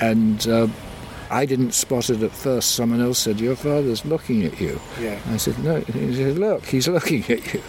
[0.00, 0.66] And uh,
[1.30, 2.72] I didn't spot it at first.
[2.74, 5.18] Someone else said, "Your father's looking at you." Yeah.
[5.30, 7.62] I said, "No." He said, "Look, he's looking at you."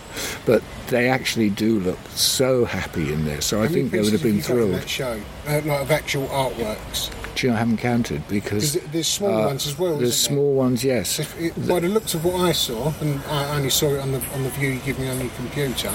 [0.45, 3.41] But they actually do look so happy in there.
[3.41, 4.73] So I How many think they would have been you got in thrilled.
[4.73, 7.09] That show, uh, like of actual artworks.
[7.35, 9.97] Do you know, I haven't counted because there's small uh, ones as well.
[9.97, 10.43] There's isn't there?
[10.43, 11.19] small ones, yes.
[11.19, 14.11] If it, by the looks of what I saw, and I only saw it on
[14.11, 15.91] the on the view you give me on your computer,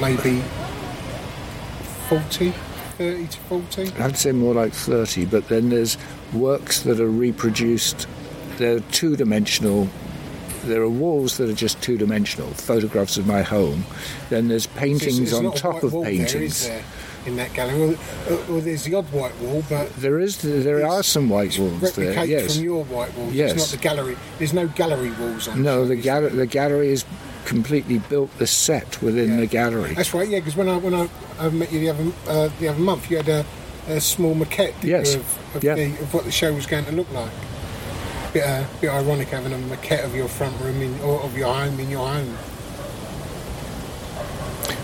[0.00, 0.40] maybe
[2.08, 2.52] 40,
[3.00, 3.92] 30 to 40.
[3.98, 5.96] I'd say more like 30, but then there's
[6.34, 8.06] works that are reproduced.
[8.58, 9.88] They're two dimensional.
[10.64, 13.86] There are walls that are just two dimensional, photographs of my home.
[14.28, 16.32] Then there's paintings there's on top of paintings.
[16.34, 16.84] There, is there,
[17.24, 17.78] in that gallery?
[17.78, 21.58] Well, uh, well, there's the odd white wall, but There is, there are some white
[21.58, 22.22] walls there.
[22.26, 22.56] Yes.
[22.56, 23.30] from your white wall.
[23.32, 23.52] Yes.
[23.52, 24.16] It's not the gallery.
[24.36, 25.62] There's no gallery walls on.
[25.62, 27.06] No, the gallery, the gallery is
[27.50, 29.40] completely built the set within Yeah.
[29.40, 29.92] the gallery.
[29.94, 30.28] That's right.
[30.28, 31.08] Yeah, because when I when I,
[31.38, 33.44] I met you the other uh, the other month, you had a,
[33.88, 35.14] a small maquette Yes.
[35.14, 35.74] you, of, of, Yeah.
[35.74, 37.32] the, of what the show was going to look like.
[38.32, 41.52] Bit uh, bit ironic having a maquette of your front room in, or of your
[41.52, 42.36] home in your home.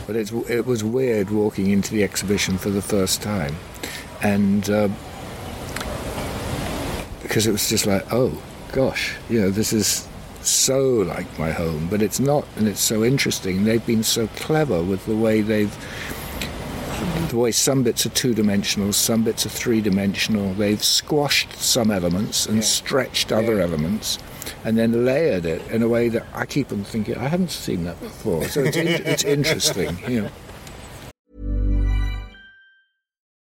[0.09, 3.55] But it's, it was weird walking into the exhibition for the first time.
[4.23, 4.89] And uh,
[7.23, 8.41] because it was just like, oh
[8.73, 10.07] gosh, you know, this is
[10.51, 13.65] so like my home, but it's not, and it's so interesting.
[13.65, 15.75] They've been so clever with the way they've.
[17.29, 20.55] The way some bits are two dimensional, some bits are three dimensional.
[20.55, 22.63] They've squashed some elements and Yeah.
[22.63, 23.65] stretched other Yeah.
[23.65, 24.19] elements,
[24.65, 27.85] and then layered it in a way that I keep on thinking I haven't seen
[27.85, 28.49] that before.
[28.49, 30.29] So it's, in, it's interesting, you know.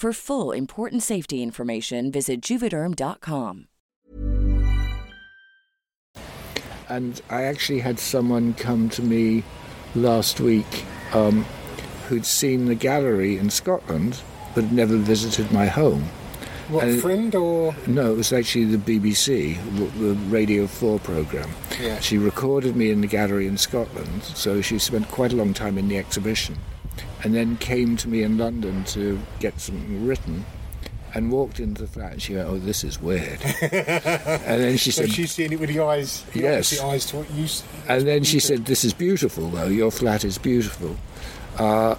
[0.00, 3.66] For full important safety information, visit juvederm.com.
[6.88, 9.44] And I actually had someone come to me
[9.94, 11.44] last week um,
[12.08, 14.22] who'd seen the gallery in Scotland
[14.54, 16.04] but had never visited my home.
[16.70, 19.58] What And- friend or No, it was actually the BBC,
[19.98, 21.50] the Radio 4 programme.
[21.78, 22.00] Yeah.
[22.00, 25.76] She recorded me in the gallery in Scotland, so she spent quite a long time
[25.76, 26.56] in the exhibition,
[27.22, 30.44] and then came to me in London to get something written,
[31.14, 34.90] and walked into the flat, and she went, "Oh, this is weird," and then she
[34.90, 36.80] so said, she's seeing it with the eyes, the Yes.
[36.80, 37.46] eyes to what you.
[37.88, 39.66] and then she said, "This is beautiful, though.
[39.68, 40.96] Your flat is beautiful."
[41.58, 41.96] Uh,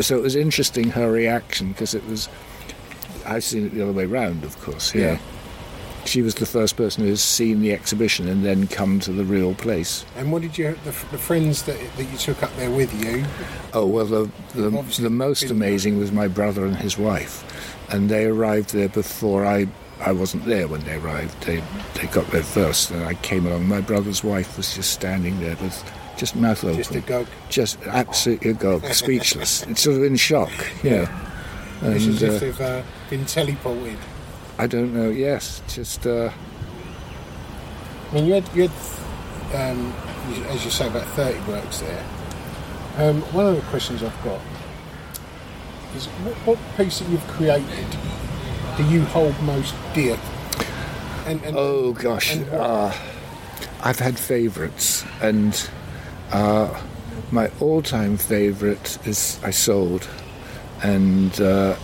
[0.00, 2.28] so it was interesting her reaction because it was.
[3.26, 4.94] I've seen it the other way round, of course.
[4.94, 5.12] Yeah.
[5.12, 5.18] Yeah.
[6.08, 9.24] She was the first person who has seen the exhibition and then come to the
[9.24, 10.06] real place.
[10.16, 13.24] And what did you the, the friends that that you took up there with you?
[13.74, 14.70] Oh well, the the,
[15.00, 17.44] the most amazing was my brother and his wife,
[17.92, 19.66] and they arrived there before I.
[20.00, 21.42] I wasn't there when they arrived.
[21.42, 21.62] They
[21.94, 23.66] they got there first, and I came along.
[23.66, 25.76] My brother's wife was just standing there with
[26.16, 27.26] just mouth open, Just a gog.
[27.48, 29.66] just absolutely agog, speechless.
[29.66, 30.52] It's sort of in shock,
[30.82, 31.08] you know.
[31.82, 33.98] It's as if uh, they've uh, been teleported.
[34.58, 35.10] I don't know.
[35.10, 36.30] Yes, just uh,
[38.10, 38.72] I mean, you had, you had
[39.54, 39.92] um,
[40.48, 42.04] as you say, about 30 works there.
[42.96, 44.40] Um, one of the questions I've got
[45.94, 47.86] is what, what piece that you've created
[48.76, 50.18] do you hold most dear?
[51.26, 52.92] And, and, oh gosh, and uh,
[53.82, 55.68] I've had favourites, and
[56.32, 56.80] uh,
[57.30, 60.08] my all-time favourite is I sold,
[60.82, 61.76] and uh,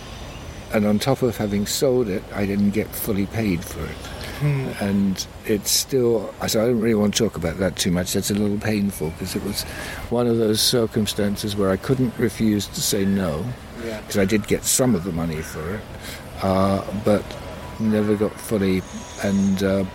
[0.73, 3.95] and on top of having sold it, I didn't get fully paid for it.
[4.81, 8.13] And it's still, so I don't really want to talk about that too much.
[8.13, 9.63] That's a little painful because it was
[10.11, 13.45] one of those circumstances where I couldn't refuse to say no,
[13.83, 14.01] Yeah.
[14.01, 15.81] because I did get some of the money for it,
[16.43, 17.23] uh, but
[17.79, 18.81] never got fully.
[19.23, 19.85] And uh,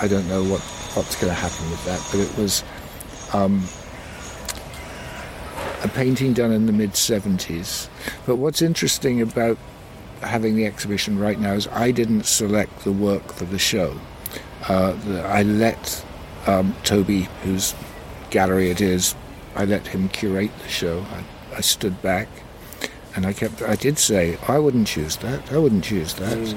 [0.00, 0.60] I don't know what
[0.94, 2.00] what's going to happen with that.
[2.12, 2.62] But it was
[3.34, 3.62] um,
[5.82, 7.88] a painting done in the mid 70s.
[8.26, 9.58] But what's interesting about
[10.20, 13.98] having the exhibition right now is I didn't select the work for the show.
[14.68, 16.04] Uh, the, I let
[16.46, 17.74] um, Toby, whose
[18.30, 19.14] gallery it is,
[19.54, 21.04] I let him curate the show.
[21.10, 22.28] I, I stood back
[23.16, 23.62] and I kept.
[23.62, 25.52] I did say I wouldn't choose that.
[25.52, 26.54] I wouldn't choose that.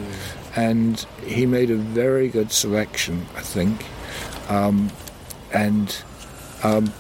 [0.56, 3.86] And he made a very good selection, I think.
[4.50, 4.92] Um,
[5.54, 5.96] and
[6.64, 6.94] um,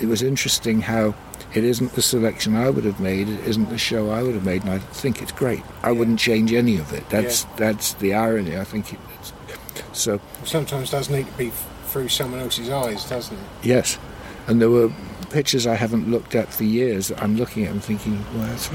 [0.00, 1.14] it was interesting how
[1.54, 4.44] it isn't the selection I would have made, it isn't the show I would have
[4.44, 5.62] made, and I think it's great.
[5.82, 7.08] I wouldn't change any of it.
[7.10, 8.56] That's that's the irony.
[8.56, 9.32] I think it's
[9.92, 10.20] so.
[10.44, 13.44] sometimes does need to be f- through someone else's eyes, doesn't it?
[13.62, 13.98] Yes,
[14.46, 14.90] and there were
[15.30, 17.08] pictures I haven't looked at for years.
[17.08, 18.70] that I'm looking at and thinking, well, that's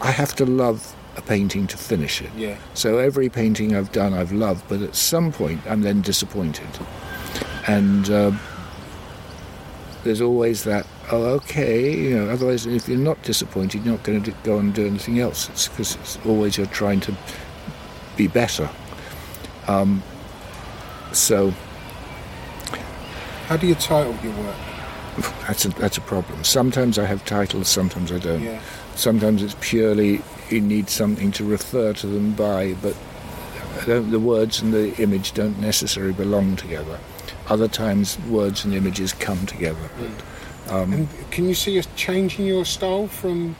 [0.00, 2.30] I have to love a painting to finish it.
[2.36, 2.58] Yeah.
[2.74, 6.68] So every painting I've done, I've loved, but at some point, I'm then disappointed,
[7.68, 8.10] and.
[8.10, 8.32] Uh,
[10.06, 14.22] there's always that, oh, okay, you know, otherwise, if you're not disappointed, you're not going
[14.22, 15.48] to go and do anything else.
[15.50, 17.14] It's because it's always you're trying to
[18.16, 18.68] be better.
[19.68, 20.02] Um,
[21.12, 21.52] so
[23.48, 24.56] How do you title your work?
[25.46, 26.44] that's a, that's a problem.
[26.44, 28.42] Sometimes I have titles, sometimes I don't.
[28.42, 28.60] Yeah.
[28.96, 32.94] Sometimes it's purely you need something to refer to them by, but
[33.80, 36.98] I don't- the words and the image don't necessarily belong together.
[37.48, 39.88] Other times, words and images come together.
[39.98, 40.10] But,
[40.68, 43.56] um, And can you see us changing your style from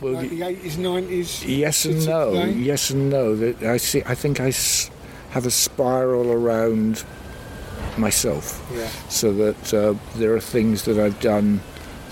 [0.00, 1.44] well, like the 80s, 90s?
[1.58, 2.32] Yes and no.
[2.32, 2.52] today?
[2.52, 3.34] Yes and no.
[3.36, 4.02] That I see.
[4.06, 4.52] I think I
[5.30, 7.04] have a spiral around
[7.98, 8.88] myself, Yeah.
[9.08, 11.60] so that uh, there are things that I've done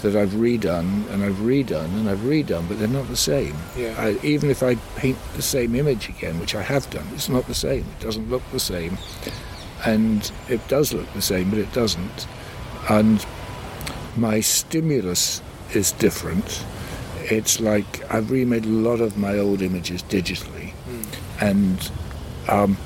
[0.03, 3.57] that I've redone and I've redone and I've redone, but they're not the same.
[3.75, 3.95] Yeah.
[3.99, 7.47] I, even if I paint the same image again, which I have done, it's not
[7.47, 7.87] the same.
[7.99, 8.99] It doesn't look the same,
[9.87, 12.27] and it does look the same, but it doesn't.
[12.91, 13.25] And
[14.17, 15.43] my stimulus
[15.73, 16.65] is different.
[17.31, 20.73] It's like I've remade a lot of my old images digitally,
[21.41, 21.91] and
[22.49, 22.77] um,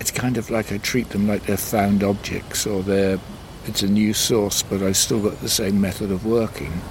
[0.00, 3.18] it's kind of like I treat them like they're found objects or they're
[3.66, 6.82] it's a new source, but I've still got the same method of working.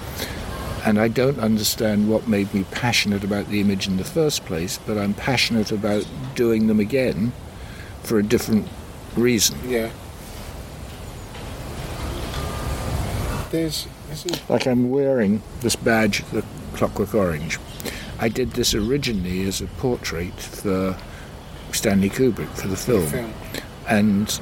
[0.85, 4.79] And I don't understand what made me passionate about the image in the first place,
[4.85, 6.05] but I'm passionate about
[6.35, 7.31] doing them again
[8.01, 8.67] for a different
[9.15, 9.57] reason.
[9.65, 9.91] Yeah.
[13.53, 16.43] There's, there's Like I'm wearing this badge, the
[16.73, 17.59] Clockwork Orange.
[18.17, 20.97] I did this originally as a portrait for
[21.71, 23.31] Stanley Kubrick for the film, film.
[23.87, 24.39] and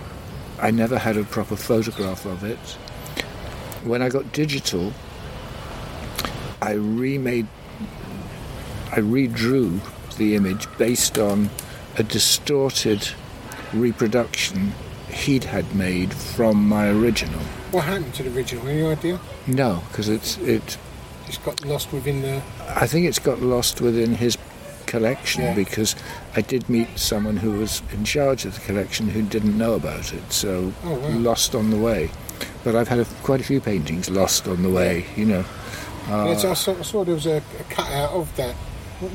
[0.62, 2.58] I never had a proper photograph of it.
[3.84, 4.94] When I got digital,
[6.62, 7.48] I remade,
[8.94, 9.82] I redrew
[10.16, 11.50] the image based on
[11.98, 13.10] a distorted
[13.74, 14.72] reproduction
[15.10, 17.42] he'd had made from my original.
[17.72, 18.68] What happened to the original?
[18.68, 19.20] Any idea?
[19.48, 20.78] No, because it's it.
[21.28, 22.42] It's got lost within the.
[22.76, 24.38] I think it's got lost within his
[24.88, 25.54] collection Yeah.
[25.56, 25.96] because
[26.36, 30.12] I did meet someone who was in charge of the collection who didn't know about
[30.14, 31.10] it, so Oh, wow.
[31.18, 32.10] lost on the way.
[32.66, 35.46] But I've had a, quite a few paintings lost on the way, you know.
[36.10, 38.54] Uh, Yeah, so I, saw, I saw there was a, a cutout of that.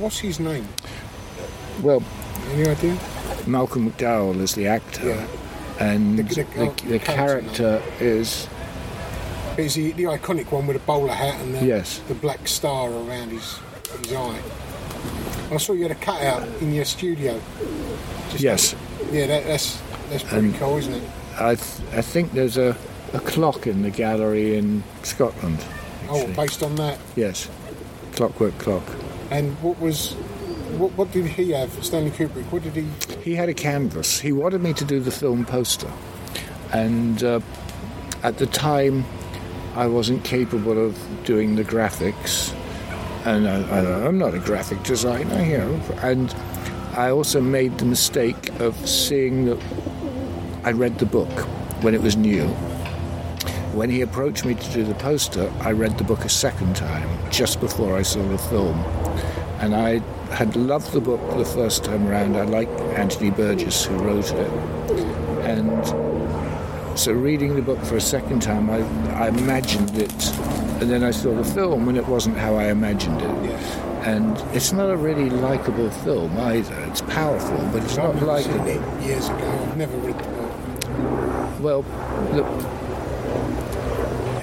[0.00, 0.66] What's his name?
[1.82, 2.02] well,
[2.52, 2.96] Any idea?
[3.46, 5.26] Malcolm McDowell is the actor, Yeah.
[5.80, 7.48] And The- the, the- oh, the, character
[7.78, 8.46] character is
[9.58, 12.00] It's the, the iconic one with a bowler hat and the, Yes.
[12.08, 13.58] the black star around his
[14.04, 14.40] his eye.
[15.50, 17.40] I saw you had a cutout in your studio.
[18.30, 18.74] Just- yes.
[19.12, 21.02] Yeah, that, that's that's pretty And- cool, isn't it?
[21.38, 22.76] I th- I think there's a,
[23.12, 25.58] a clock in the gallery in Scotland.
[26.08, 26.98] Oh, based on that.
[27.16, 27.48] yes,
[28.12, 28.82] clockwork clock.
[29.30, 30.14] And what was
[30.78, 31.72] what, what did he have?
[31.84, 32.44] Stanley Kubrick.
[32.52, 32.86] What did he?
[33.22, 34.20] He had a canvas.
[34.20, 35.90] He wanted me to do the film poster.
[36.72, 37.40] And uh,
[38.22, 39.04] at the time,
[39.74, 42.54] I wasn't capable of doing the graphics.
[43.24, 45.80] And I, I'm not a graphic designer, you know.
[46.02, 46.34] And
[46.96, 49.58] I also made the mistake of seeing that
[50.64, 51.30] I read the book
[51.82, 52.46] when it was new.
[53.74, 57.08] When he approached me to do the poster, I read the book a second time,
[57.30, 58.78] just before I saw the film.
[59.60, 60.00] And I
[60.30, 62.36] had loved the book the first time around.
[62.36, 62.68] I like
[62.98, 64.50] Anthony Burgess, who wrote it.
[65.46, 65.86] And
[66.98, 68.78] so reading the book for a second time, I,
[69.14, 70.28] I imagined it.
[70.80, 73.30] And then I saw the film, and it wasn't how I imagined it.
[74.06, 76.78] And it's not a really likable film either.
[76.82, 78.66] It's powerful, but it's not likable.
[78.66, 79.68] it years ago.
[79.68, 81.60] I've never read the book.
[81.60, 81.84] Well,
[82.32, 82.46] look.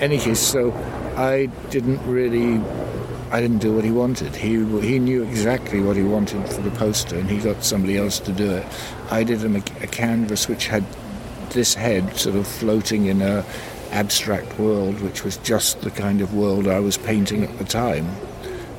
[0.01, 0.73] Any case, so
[1.15, 2.57] I didn't really,
[3.33, 4.35] I didn't do what he wanted.
[4.35, 8.19] He he knew exactly what he wanted for the poster, and he got somebody else
[8.19, 8.65] to do it.
[9.09, 10.85] I did a, a canvas which had
[11.49, 13.43] this head sort of floating in a
[13.89, 18.07] abstract world, which was just the kind of world I was painting at the time.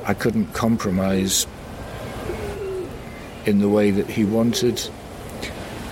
[0.05, 1.45] I couldn't compromise
[3.45, 4.81] in the way that he wanted.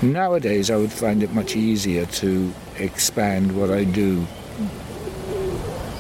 [0.02, 4.26] Nowadays, I would find it much easier to expand what I do.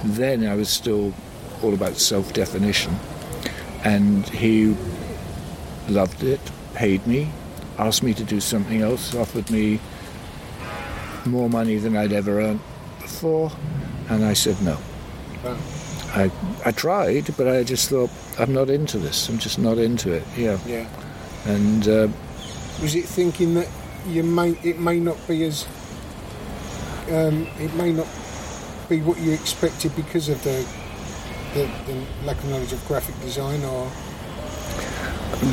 [0.05, 1.13] Then I was still
[1.63, 2.95] all about self definition,
[3.83, 4.75] and he
[5.89, 6.39] loved it,
[6.73, 7.29] paid me,
[7.77, 9.79] asked me to do something else, offered me
[11.25, 12.59] more money than I'd ever earned
[13.01, 13.51] before,
[14.09, 14.77] and I said no.
[16.15, 16.31] I,
[16.65, 18.09] I tried, but I just thought,
[18.39, 19.29] I'm not into this.
[19.29, 20.23] I'm just not into it.
[20.37, 20.59] Yeah.
[20.65, 20.87] Yeah.
[21.45, 22.07] And uh,
[22.81, 23.67] Was it thinking that
[24.07, 25.65] you may it may not be as
[27.09, 28.07] um, it may not
[28.89, 30.65] be what you expected because of the
[31.53, 33.91] the, the lack of knowledge of graphic design, or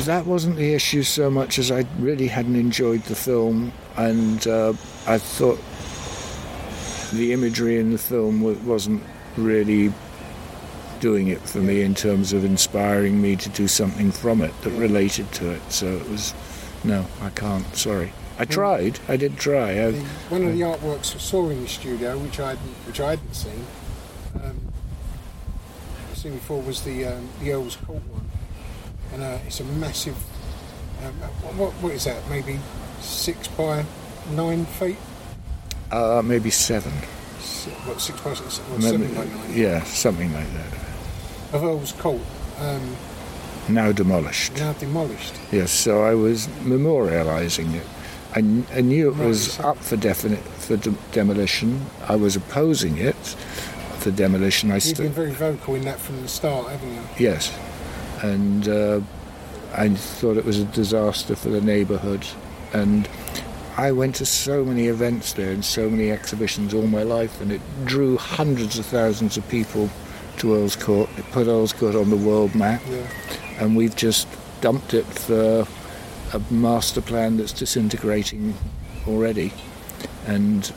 [0.05, 4.73] that wasn't the issue so much as I really hadn't enjoyed the film, and uh,
[5.07, 5.59] I thought
[7.13, 9.03] the imagery in the film wasn't
[9.37, 9.93] really
[10.99, 14.69] doing it for me in terms of inspiring me to do something from it that
[14.71, 15.61] related to it.
[15.71, 16.33] So it was,
[16.83, 17.75] no, I can't.
[17.75, 18.13] Sorry.
[18.39, 18.99] I tried.
[19.07, 19.71] I did try.
[19.71, 19.91] I,
[20.29, 22.55] one of the artworks I saw in the studio, which I
[22.87, 23.65] which I hadn't seen,
[26.21, 28.25] seen before, was the um, the Earl's Court one,
[29.13, 30.15] and uh, it's a massive.
[31.03, 31.13] Um,
[31.57, 32.27] what, what is that?
[32.29, 32.59] Maybe
[32.99, 33.83] six by
[34.33, 34.97] nine feet.
[35.91, 36.91] uh, maybe seven.
[37.87, 38.59] What six by six?
[38.59, 39.53] Or Maybe- seven by nine.
[39.57, 40.73] Yeah, something like that.
[41.55, 42.21] Of Earl's Court,
[42.59, 42.95] um,
[43.67, 44.55] Now demolished.
[44.57, 45.33] now demolished.
[45.51, 47.87] Yes, so I was memorialising it.
[48.33, 48.39] I,
[48.77, 51.85] I knew it was up for definite for de- demolition.
[52.07, 53.17] I was opposing it
[54.01, 54.71] for demolition.
[54.71, 57.01] I You've been very vocal in that from the start, haven't you?
[57.19, 57.57] yes,
[58.21, 59.01] and uh,
[59.73, 62.25] I thought it was a disaster for the neighbourhood.
[62.73, 63.07] And
[63.77, 67.51] I went to so many events there and so many exhibitions all my life, and
[67.51, 69.89] it drew hundreds of thousands of people
[70.37, 71.09] to Earl's Court.
[71.17, 73.05] It put Earl's Court on the world map Yeah.
[73.59, 74.27] and we've just
[74.61, 75.67] dumped it for
[76.33, 78.55] a master plan that's disintegrating
[79.07, 79.51] already.
[80.27, 80.71] And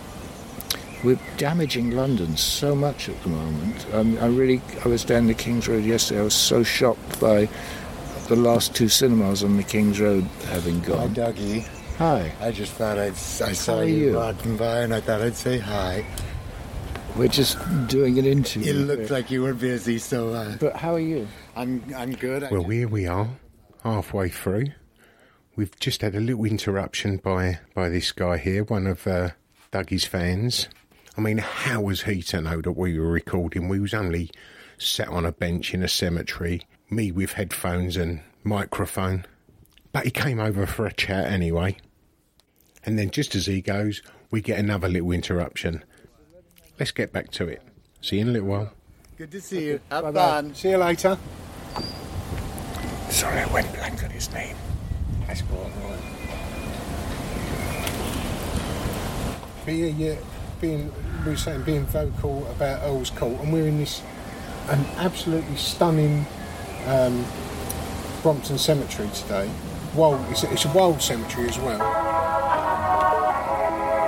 [1.04, 3.86] we're damaging London so much at the moment.
[3.92, 6.20] Um, I really, I was down the King's Road yesterday.
[6.20, 7.48] I was so shocked by
[8.28, 11.08] the last two cinemas on the King's Road having gone.
[11.08, 11.14] Hi.
[11.14, 11.68] Duggie.
[11.98, 14.14] Hi, I just thought I'd, I saw you you?
[14.14, 16.04] walking by and I thought I'd say hi.
[17.16, 18.72] we're just doing an interview.
[18.72, 21.28] It looked like you were busy, so uh, But how are you?
[21.54, 22.42] I'm I'm good.
[22.42, 23.28] I Well, here we are,
[23.84, 24.68] halfway through.
[25.54, 29.30] We've just had a little interruption by by this guy here, one of uh,
[29.70, 30.68] Duggie's fans.
[31.16, 33.68] I mean, how was he to know that we were recording?
[33.68, 34.30] We was only
[34.78, 39.24] sat on a bench in a cemetery, me with headphones and microphone.
[39.92, 41.76] But he came over for a chat anyway.
[42.84, 45.84] And then just as he goes, we get another little interruption.
[46.78, 47.62] Let's get back to it.
[48.00, 48.72] See you in a little while.
[49.16, 49.80] good to see you.
[49.90, 50.28] Have Bye-bye.
[50.28, 50.54] fun.
[50.54, 51.16] See you later.
[53.08, 54.56] Sorry, I went blank on his name.
[55.28, 56.00] That's quite right.
[59.64, 60.16] But yeah, yeah,
[60.60, 60.92] being
[61.24, 64.02] we were saying being vocal about Earl's Court, and we're in this
[64.68, 66.26] an absolutely stunning
[66.86, 67.24] um,
[68.22, 69.50] Brompton Cemetery today.
[69.94, 71.80] Wild, it's a, it's a wild cemetery as well.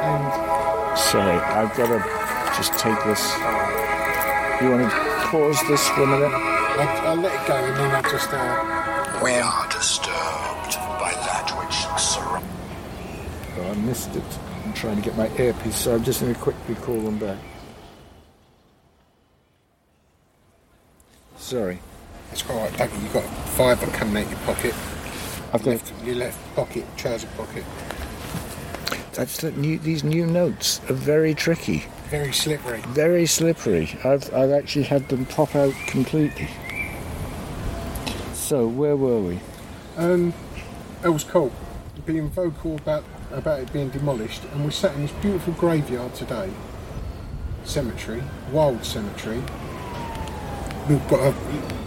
[0.02, 3.20] And Sorry, I've got to just take this.
[4.62, 4.96] You want to
[5.28, 6.32] pause this for a minute?
[6.32, 11.52] I, I let it go, and then I just uh, We are disturbed by that
[11.58, 12.46] which surrounds.
[13.58, 14.45] Oh, I missed it.
[14.66, 17.38] I'm trying to get my earpiece, so I'm just going to quickly call them back.
[21.36, 21.78] Sorry.
[22.32, 23.00] it's quite right, Duggie.
[23.00, 24.74] You've got a fiver coming out your pocket.
[25.52, 27.62] I've got Left, your left pocket, trouser pocket.
[29.12, 32.80] that's the new, these new notes are very tricky, Very slippery.
[32.88, 33.96] very slippery.
[34.02, 36.48] I've I've actually had them pop out completely.
[38.34, 39.38] So where were we?
[39.96, 40.34] Um,
[41.04, 41.52] Earl's Court,
[42.04, 46.50] being vocal about about it being demolished, and we sat in this beautiful graveyard today,
[47.64, 48.22] cemetery,
[48.52, 49.42] wild cemetery.
[50.88, 51.28] We've got a,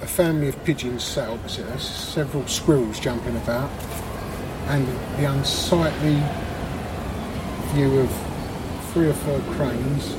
[0.02, 3.70] a family of pigeons sat opposite us, several squirrels jumping about,
[4.68, 4.88] and
[5.18, 6.22] the unsightly
[7.74, 8.10] view of
[8.94, 10.16] three or four cranes.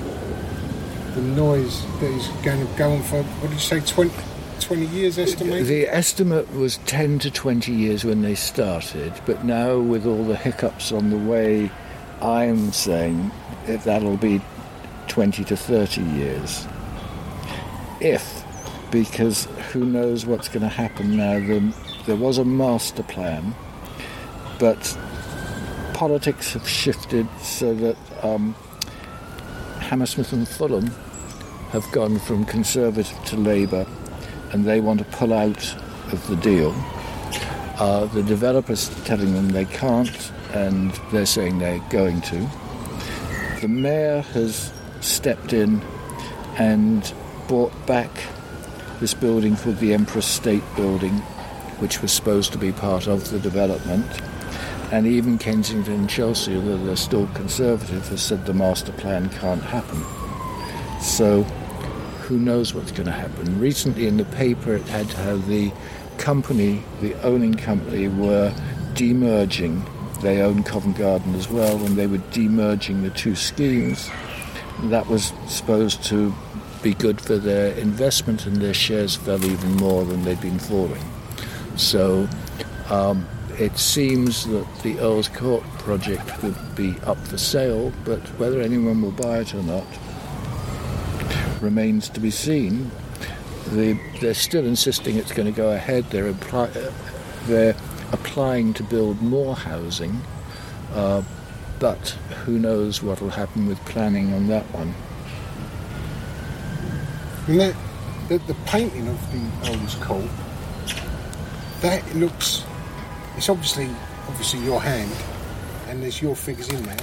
[1.14, 4.10] The noise that is going to go on for, what did you say, 20,
[4.70, 5.16] 20 years?
[5.16, 10.36] The estimate was 10 to 20 years when they started, but now with all the
[10.36, 11.72] hiccups on the way,
[12.22, 13.32] I'm saying
[13.66, 14.40] that that'll be
[15.08, 16.68] 20 to 30 years.
[18.00, 18.44] If,
[18.92, 21.40] because who knows what's going to happen now.
[21.40, 21.74] The,
[22.06, 23.56] there was a master plan,
[24.60, 24.96] but
[25.94, 28.54] politics have shifted so that um,
[29.80, 30.86] Hammersmith and Fulham
[31.70, 33.84] have gone from Conservative to Labour
[34.52, 35.74] and they want to pull out
[36.12, 36.74] of the deal.
[37.78, 42.48] Uh, the developers telling them they can't and they're saying they're going to.
[43.60, 45.80] The mayor has stepped in
[46.58, 47.12] and
[47.48, 48.10] bought back
[49.00, 51.14] this building called the Empress State Building,
[51.78, 54.06] which was supposed to be part of the development.
[54.92, 59.62] And even Kensington and Chelsea, although they're still conservative, has said the master plan can't
[59.62, 60.02] happen.
[61.00, 61.46] So
[62.30, 63.58] who knows what's going to happen.
[63.58, 65.72] Recently in the paper it had how the
[66.16, 68.54] company, the owning company, were
[68.94, 69.82] demerging.
[70.20, 74.08] They own Covent Garden as well, and they were demerging the two schemes.
[74.84, 76.32] That was supposed to
[76.84, 81.02] be good for their investment, and their shares fell even more than they'd been falling.
[81.74, 82.28] So
[82.90, 83.26] um,
[83.58, 89.02] it seems that the Earl's Court project would be up for sale, but whether anyone
[89.02, 89.84] will buy it or not
[91.62, 92.90] remains to be seen.
[93.68, 96.04] The, they're still insisting it's going to go ahead.
[96.10, 96.32] They're,
[97.46, 97.76] they're
[98.12, 100.20] applying to build more housing,
[100.94, 101.22] uh,
[101.78, 102.08] but
[102.44, 104.94] who knows what will happen with planning on that one.
[107.46, 107.76] And that,
[108.28, 110.30] the, the painting of the Earl's Court,
[111.80, 112.64] that looks,
[113.36, 113.88] it's obviously
[114.28, 115.10] obviously your hand,
[115.88, 116.96] and there's your figures in there.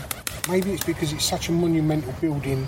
[0.50, 2.68] Maybe it's because it's such a monumental building,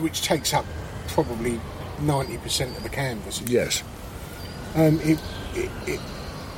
[0.00, 0.64] which takes up
[1.08, 1.60] probably
[1.98, 3.40] 90% of the canvas.
[3.42, 3.82] Yes.
[4.74, 5.18] Um, it,
[5.54, 6.00] it, it,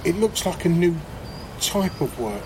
[0.04, 0.96] it looks like a new
[1.60, 2.42] type of work.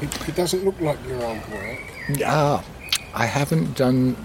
[0.00, 1.80] It, it doesn't look like your old work.
[2.24, 2.64] Ah,
[3.14, 4.16] I haven't done.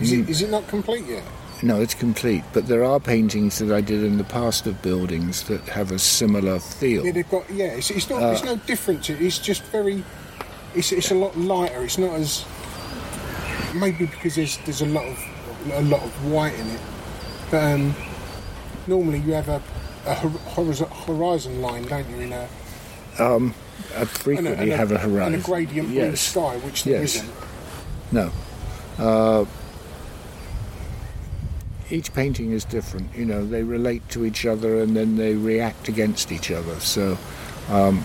[0.00, 1.24] Is it, is it not complete yet?
[1.60, 2.44] No, it's complete.
[2.52, 5.98] But there are paintings that I did in the past of buildings that have a
[5.98, 7.04] similar feel.
[7.04, 7.50] Yeah, they've got.
[7.50, 8.22] Yeah, it's, it's not.
[8.32, 9.10] it's Uh, no different.
[9.10, 10.04] It's just very.
[10.76, 11.82] It's, it's a lot lighter.
[11.82, 12.44] It's not as.
[13.74, 15.18] Maybe because there's there's a lot of
[15.72, 16.80] a lot of white in it.
[17.50, 17.94] But um,
[18.86, 19.62] normally you have a,
[20.06, 22.16] a hor- horizon line, don't you?
[22.20, 22.48] In a
[23.18, 23.54] Um,
[23.96, 25.34] I frequently and a- have a horizon.
[25.34, 27.22] and a gradient blue sky, which there yes.
[28.12, 28.30] not
[28.98, 29.04] No.
[29.04, 29.44] Uh,
[31.90, 33.14] each painting is different.
[33.14, 36.78] You know, they relate to each other and then they react against each other.
[36.80, 37.16] So,
[37.70, 38.04] um,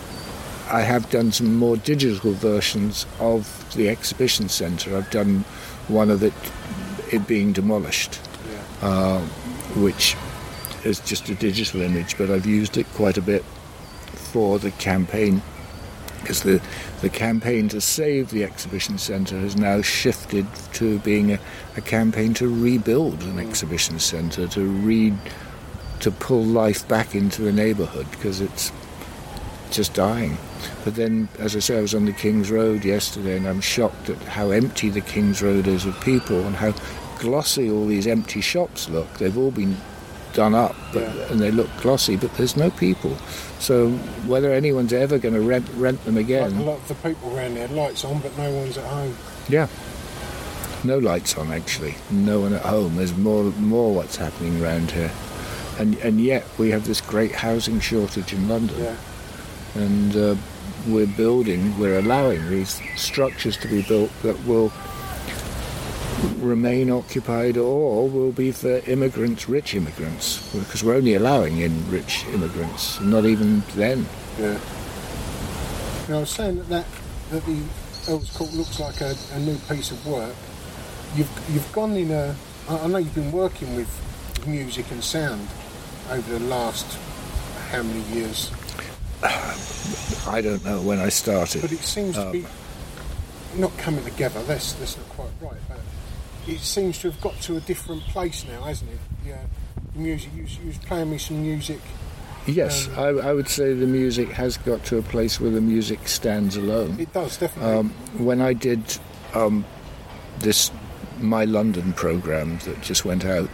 [0.70, 4.96] I have done some more digital versions of the exhibition centre.
[4.96, 5.46] I've done
[5.88, 6.34] one of it,
[7.12, 8.20] it being demolished,
[8.82, 9.20] uh,
[9.76, 10.16] which
[10.84, 13.44] is just a digital image, but I've used it quite a bit
[14.14, 15.42] for the campaign
[16.24, 16.62] because the,
[17.02, 21.40] the campaign to save the exhibition centre has now shifted to being a,
[21.76, 25.14] a campaign to rebuild an exhibition centre, to re,
[26.00, 28.72] to pull life back into the neighbourhood because it's
[29.70, 30.38] just dying.
[30.84, 34.10] But then, as I say, I was on the King's Road yesterday and I'm shocked
[34.10, 36.74] at how empty the King's Road is of people and how
[37.20, 39.12] glossy all these empty shops look.
[39.18, 39.78] They've all been
[40.34, 43.16] done up but, and they look glossy, but there's no people.
[43.60, 43.92] So
[44.28, 47.38] whether anyone's ever going to rent, rent them Like again, a lot of the people
[47.38, 49.16] around there, lights on, but no one's at home.
[49.48, 49.68] yeah.
[50.86, 51.96] No lights on actually.
[52.12, 52.98] No one at home.
[52.98, 55.12] There's more more what's happening around here.
[55.80, 58.84] And and yet we have this great housing shortage in London.
[58.84, 58.96] Yeah.
[59.76, 60.36] And uh,
[60.88, 64.72] we're building, we're allowing these structures to be built that will
[66.40, 72.26] remain occupied or will be for immigrants, rich immigrants, because we're only allowing in rich
[72.28, 74.06] immigrants, not even then.
[74.40, 74.60] Yeah.
[76.10, 76.86] Now, I was saying that, that,
[77.32, 77.64] that the
[78.10, 80.36] Earl's Court looks like a, a new piece of work.
[81.16, 82.36] You've, you've gone in a.
[82.68, 83.90] I I know you've been working with
[84.46, 85.48] music and sound
[86.10, 86.98] over the last
[87.72, 88.52] how many years,
[90.28, 91.62] I don't know when I started.
[91.62, 92.46] but it seems to Um, be
[93.56, 94.42] not coming together.
[94.44, 95.80] That's, that's not quite right, but
[96.48, 99.00] it seems to have got to a different place now, hasn't it?
[99.26, 99.38] Yeah.
[99.94, 101.80] The music, you, was- you was playing me some music
[102.46, 106.10] Yes, I, I would say the music has got to a place where the music
[106.10, 107.00] stands alone.
[107.00, 107.74] It does definitely.
[107.74, 108.82] Um, when I did
[109.34, 109.64] um,
[110.40, 110.70] this
[111.22, 113.50] My London program that just went out,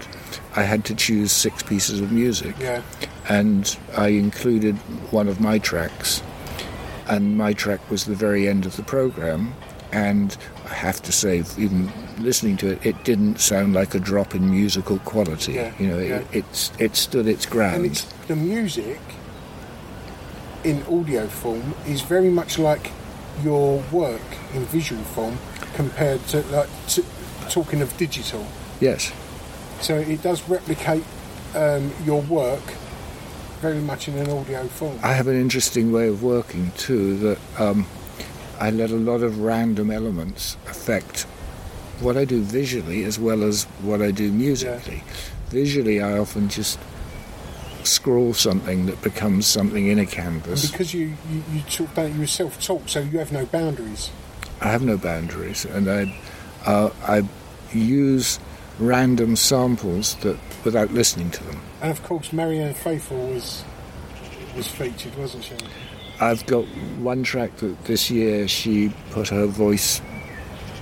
[0.56, 2.56] I had to choose six pieces of music.
[2.60, 2.82] Yeah.
[3.30, 4.76] And I included
[5.12, 6.22] one of my tracks,
[7.08, 9.54] and my track was the very end of the program.
[9.92, 14.36] And I have to say, even listening to it, it didn't sound like a drop
[14.36, 15.54] in musical quality.
[15.54, 16.18] Yeah, You know, yeah.
[16.20, 17.78] it, it's it stood its ground.
[17.78, 19.00] and it's the music
[20.64, 22.92] in audio form is very much like
[23.44, 24.22] your work
[24.54, 25.38] in visual form
[25.74, 27.04] compared to like to,
[27.50, 28.46] talking of digital.
[28.80, 29.12] yes.
[29.82, 31.04] So it does replicate
[31.56, 32.62] um, your work
[33.62, 34.98] very much in an audio form.
[35.04, 37.86] I have an interesting way of working too that um,
[38.60, 41.24] I let a lot of random elements affect
[42.00, 45.04] what I do visually as well as what I do musically.
[45.50, 46.80] Visually, I often just
[47.84, 50.70] scrawl something that becomes something in a And canvas.
[50.72, 54.10] because you, you, you talk about you self-taught, so you have no boundaries.
[54.62, 56.14] I have no boundaries, and I
[56.66, 57.24] uh, I
[57.74, 58.40] use
[58.78, 61.62] random samples that without listening to them.
[61.82, 63.64] And of course, Marianne Faithfull was
[64.56, 65.56] was featured, wasn't she?
[66.20, 66.66] I've got
[67.00, 70.02] one track that this year she put her voice,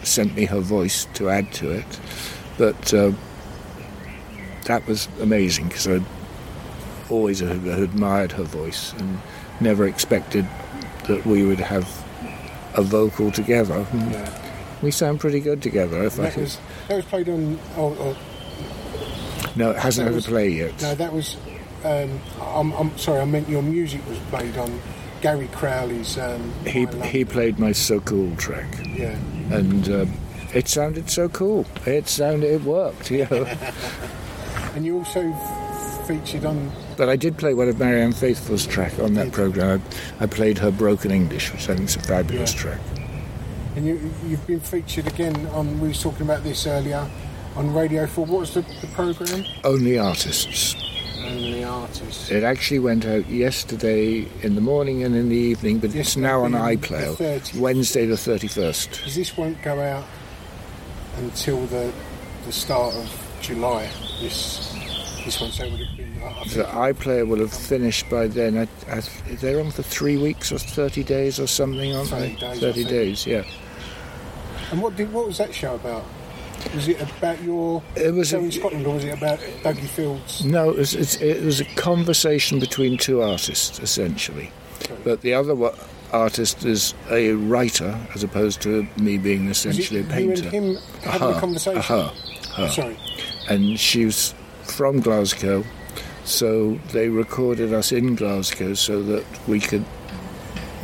[0.03, 1.99] sent me her voice to add to it,
[2.57, 3.11] but uh,
[4.65, 6.01] that was amazing because I
[7.09, 9.19] always had admired her voice and
[9.59, 10.47] never expected
[11.07, 11.87] that we would have
[12.75, 13.85] a vocal together.
[13.93, 14.43] Yeah.
[14.81, 16.03] We sound pretty good together.
[16.03, 17.59] If I That was that was played on.
[19.57, 20.81] No, it hasn't that had was- a play yet.
[20.81, 21.35] No, that was.
[21.83, 23.21] Um, I'm, I'm sorry.
[23.21, 24.79] I meant your music was played on
[25.21, 26.17] Gary Crowley's.
[26.17, 28.67] Um, He he played my so cool track.
[28.95, 29.15] Yeah.
[29.51, 30.05] and uh,
[30.53, 31.65] it sounded so cool.
[31.85, 33.45] It sounded it worked, you know.
[34.75, 35.33] And you also
[36.07, 36.71] featured on.
[36.97, 39.81] but I did play one of Marianne Faithfull's track on that program.
[40.19, 42.59] I, I played her Broken English, which I think is a fabulous Yeah.
[42.61, 42.79] track.
[43.75, 45.79] And you, you've been featured again on.
[45.79, 47.09] We was talking about this earlier
[47.57, 48.25] on Radio 4.
[48.25, 49.43] What was the, the program?
[49.63, 50.75] Only artists.
[51.25, 52.29] Only artists.
[52.31, 56.43] It actually went out yesterday in the morning and in the evening, but it's now
[56.43, 57.17] on iPlayer.
[57.17, 58.91] the Wednesday the thirty first.
[58.91, 60.05] Because this won't go out
[61.17, 61.91] until the
[62.45, 63.89] the start of July.
[64.21, 64.71] This
[65.25, 66.13] this one, so it would have been.
[66.55, 68.57] The iPlayer will have finished by then.
[68.57, 69.01] I, I,
[69.35, 72.39] they're on for three weeks or thirty days or something, aren't 30 they?
[72.39, 73.43] days, Thirty days, yeah.
[74.71, 76.05] And what did what was that show about?
[76.75, 79.87] Was it about your It was show a- in Scotland, or was it about Duggie
[79.87, 80.43] Fields?
[80.45, 84.51] No, it was, it's, it was a conversation between two artists, essentially.
[85.03, 85.73] But the other wa-
[86.13, 90.43] artist is a writer, as opposed to me being essentially a you painter.
[90.43, 91.81] and him having a conversation?
[91.81, 92.13] her,
[92.55, 92.69] her.
[92.69, 92.97] Sorry.
[93.49, 95.63] And she was from Glasgow,
[96.25, 99.85] so they recorded us in Glasgow so that we could.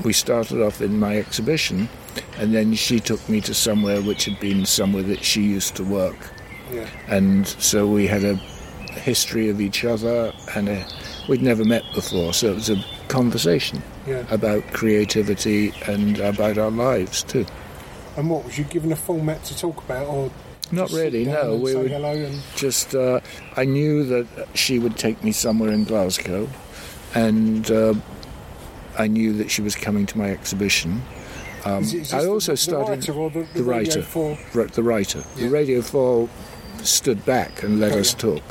[0.04, 1.88] We started off in my exhibition,
[2.38, 5.84] and then she took me to somewhere which had been somewhere that she used to
[5.84, 6.18] work
[6.72, 6.88] Yeah.
[7.08, 8.36] and so we had a
[8.94, 10.86] history of each other and a,
[11.28, 14.26] we'd never met before so it was a conversation Yeah.
[14.32, 17.46] about creativity and about our lives too
[18.18, 20.30] And what was you given a format to talk about, or
[20.72, 23.20] not really no we say were hello and just uh,
[23.58, 26.48] i knew that she would take me somewhere in glasgow
[27.16, 27.94] and uh,
[28.98, 31.02] i knew that she was coming to my exhibition
[31.66, 34.38] um, Is it- is I also the started writer the- the the Radio writer, 4?
[34.54, 35.24] Ri- the writer.
[35.36, 36.30] The Radio Four
[36.84, 38.20] stood back and let Oh, us yeah.
[38.20, 38.44] talk.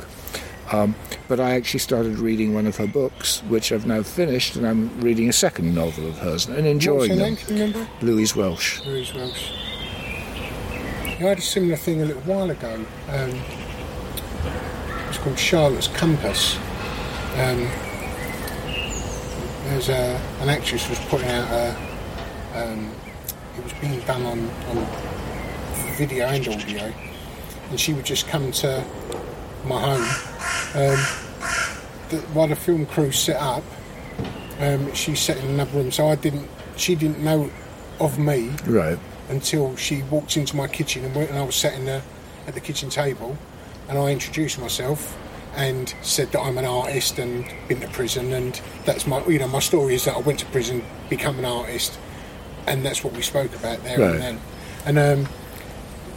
[0.71, 0.95] Um,
[1.27, 4.99] but I actually started reading one of her books, which I've now finished, and I'm
[5.01, 7.25] reading a second novel of hers and enjoying her them.
[7.25, 7.35] name?
[7.35, 7.87] Can you remember?
[8.01, 8.81] Louise Welsh.
[8.85, 9.51] Louise Welsh.
[11.05, 12.73] I had a similar thing a little while ago.
[13.09, 13.39] Um,
[15.09, 16.57] it's called Charlotte's Compass.
[17.37, 17.67] Um,
[19.69, 21.75] there's a, an actress was putting out a.
[22.55, 22.91] Um,
[23.83, 24.85] being done on, on
[25.97, 26.93] video and audio,
[27.69, 28.83] and she would just come to
[29.65, 30.01] my home.
[30.75, 31.05] Um,
[32.09, 33.63] the, while the film crew set up,
[34.59, 36.49] um, she sat in another room, so I didn't.
[36.77, 37.51] She didn't know
[37.99, 38.97] of me Right.
[39.29, 42.01] until she walked into my kitchen and, went, and I was sat in the,
[42.47, 43.37] at the kitchen table
[43.87, 45.15] and I introduced myself
[45.55, 49.47] and said that I'm an artist and been to prison and that's my you know
[49.47, 51.99] my story is that I went to prison become an artist
[52.67, 54.11] and that's what we spoke about there Right.
[54.15, 54.39] and then
[54.85, 54.97] and
[55.27, 55.33] um,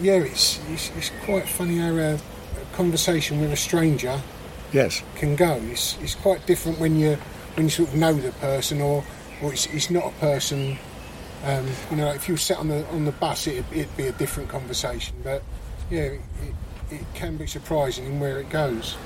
[0.00, 2.18] yeah it's, it's it's quite funny how a, a
[2.74, 4.20] conversation with a stranger
[4.72, 5.02] Yes.
[5.16, 7.16] can go it's, it's quite different when you
[7.54, 9.04] when you sort of know the person or
[9.42, 10.78] or it's, it's not a person
[11.44, 14.12] um, you know, if you sat on the on the bus, it'd, it'd be a
[14.12, 15.14] different conversation.
[15.22, 15.42] But
[15.90, 18.96] yeah, it, it, it can be surprising in where it goes.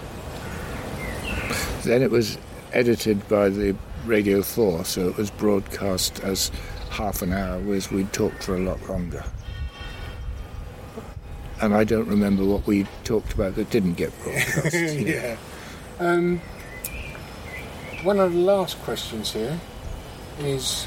[1.84, 2.38] Then it was
[2.72, 3.74] edited by the
[4.06, 6.50] Radio 4, so it was broadcast as
[7.00, 9.24] half an hour, was we talked for a lot longer.
[11.62, 14.74] And I don't remember what we talked about that didn't get broadcast.
[14.74, 15.36] yeah.
[15.98, 16.40] Um,
[18.02, 19.58] one of the last questions here
[20.40, 20.86] is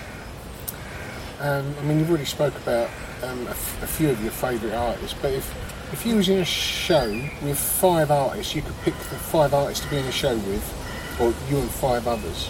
[1.39, 2.89] um, I mean, you've already spoke about
[3.24, 5.45] um, a, f- a few of your favourite artists, but if
[5.91, 7.09] if you was in a show
[7.43, 11.20] with five artists, you could pick the five artists to be in a show with,
[11.20, 12.49] or you and five others.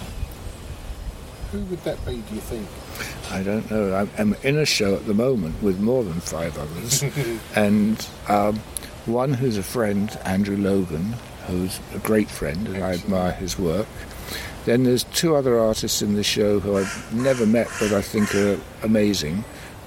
[1.53, 2.15] Who would that be?
[2.15, 2.67] Do you think?
[3.31, 3.93] I don't know.
[3.93, 7.03] I'm, I'm in a show at the moment with more than five others,
[7.55, 8.57] and um,
[9.05, 11.13] one who's a friend, Andrew Logan,
[11.45, 13.85] who's a great friend, and I admire his work.
[14.65, 18.33] Then there's two other artists in the show who I've never met, but I think
[18.33, 19.45] are amazing: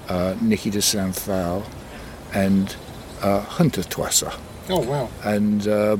[0.08, 1.66] uh, Niki de Saint Phalle
[2.32, 2.76] and
[3.22, 4.32] uh, Hundertwasser.
[4.68, 5.08] Oh wow!
[5.24, 5.96] And uh,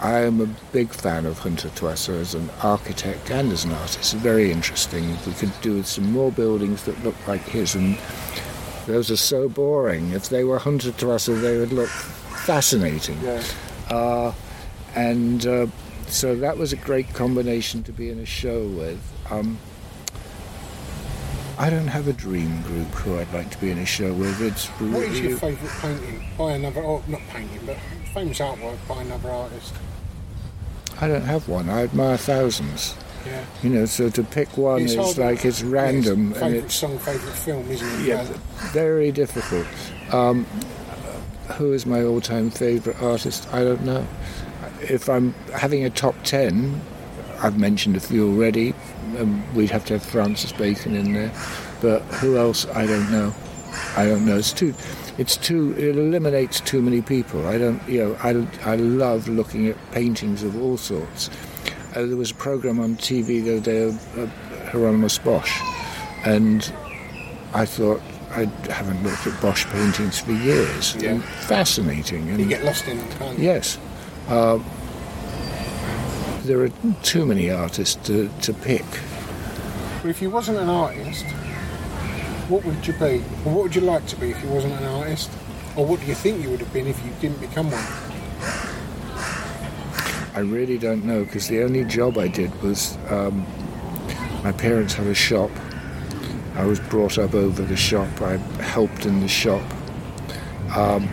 [0.00, 4.14] I am a big fan of Hundertwasser as an architect and as an artist.
[4.14, 5.16] Very interesting.
[5.26, 7.98] We could do with some more buildings that look like his, and
[8.86, 10.12] those are so boring.
[10.12, 13.20] If they were Hundertwasser, they would look fascinating.
[13.22, 13.42] Yeah.
[13.88, 14.32] Uh,
[14.94, 15.66] and uh,
[16.08, 19.00] so that was a great combination to be in a show with.
[19.30, 19.58] Um,
[21.58, 24.42] I don't have a dream group who I'd like to be in a show with.
[24.42, 26.82] It's What is your favourite painting by another?
[26.84, 27.78] Oh, not painting, but
[28.12, 29.72] famous artwork by another artist.
[31.00, 31.68] I don't have one.
[31.68, 32.94] I admire thousands.
[33.26, 33.44] Yeah.
[33.62, 36.98] You know, so to pick one It's is like it's random and favourite it's song,
[36.98, 38.06] favourite film, isn't it?
[38.06, 38.22] yeah,
[38.72, 39.66] very difficult.
[40.14, 40.44] Um,
[41.54, 43.52] who is my all-time favourite artist?
[43.52, 44.06] I don't know.
[44.80, 46.80] If I'm having a top ten,
[47.40, 48.74] I've mentioned a few already.
[49.18, 51.32] Um, we'd have to have Francis Bacon in there,
[51.80, 52.66] but who else?
[52.68, 53.34] I don't know.
[53.96, 54.36] I don't know.
[54.38, 54.72] It's too.
[55.18, 55.74] It's too.
[55.78, 57.46] It eliminates too many people.
[57.46, 57.86] I don't.
[57.88, 58.16] You know.
[58.22, 58.70] I.
[58.72, 61.30] I love looking at paintings of all sorts.
[61.94, 64.26] Uh, there was a program on TV the other day of uh,
[64.70, 65.58] Hieronymus Bosch,
[66.26, 66.70] and
[67.54, 68.02] I thought
[68.32, 70.94] I haven't looked at Bosch paintings for years.
[70.96, 71.12] Yeah.
[71.12, 72.28] And fascinating.
[72.28, 73.44] And You get lost in them, can't you?
[73.44, 73.78] Yes.
[74.28, 74.58] Uh,
[76.42, 76.68] there are
[77.02, 78.84] too many artists to, to pick.
[80.02, 81.24] But if you wasn't an artist,
[82.48, 83.24] what would you be?
[83.44, 85.30] Or what would you like to be if you wasn't an artist?
[85.76, 88.06] Or what do you think you would have been if you didn't become one?
[90.34, 93.46] I really don't know because the only job I did was um,
[94.44, 95.50] my parents had a shop.
[96.54, 98.08] I was brought up over the shop.
[98.22, 99.62] I helped in the shop.
[100.74, 101.08] Um,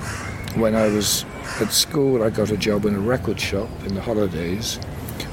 [0.56, 1.26] when I was
[1.60, 4.80] at school, I got a job in a record shop in the holidays.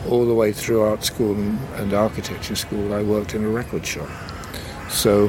[0.09, 3.85] All the way through art school and, and architecture school, I worked in a record
[3.85, 4.09] shop.
[4.89, 5.29] So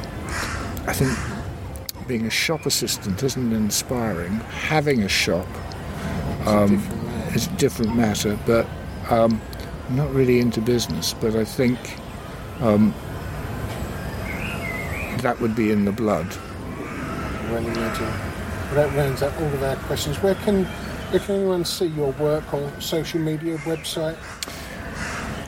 [0.92, 4.34] I think being a shop assistant isn't inspiring.
[4.50, 5.46] Having a shop
[6.44, 6.74] um,
[7.34, 8.66] is a different matter, but
[9.08, 9.40] um,
[9.88, 11.14] I'm not really into business.
[11.14, 11.78] But I think
[12.60, 12.94] um,
[15.22, 16.28] that would be in the blood.
[17.48, 18.04] Well, imagine.
[18.04, 20.18] Well, that rounds up all of our questions.
[20.18, 24.18] Where can where can anyone see your work or social media website?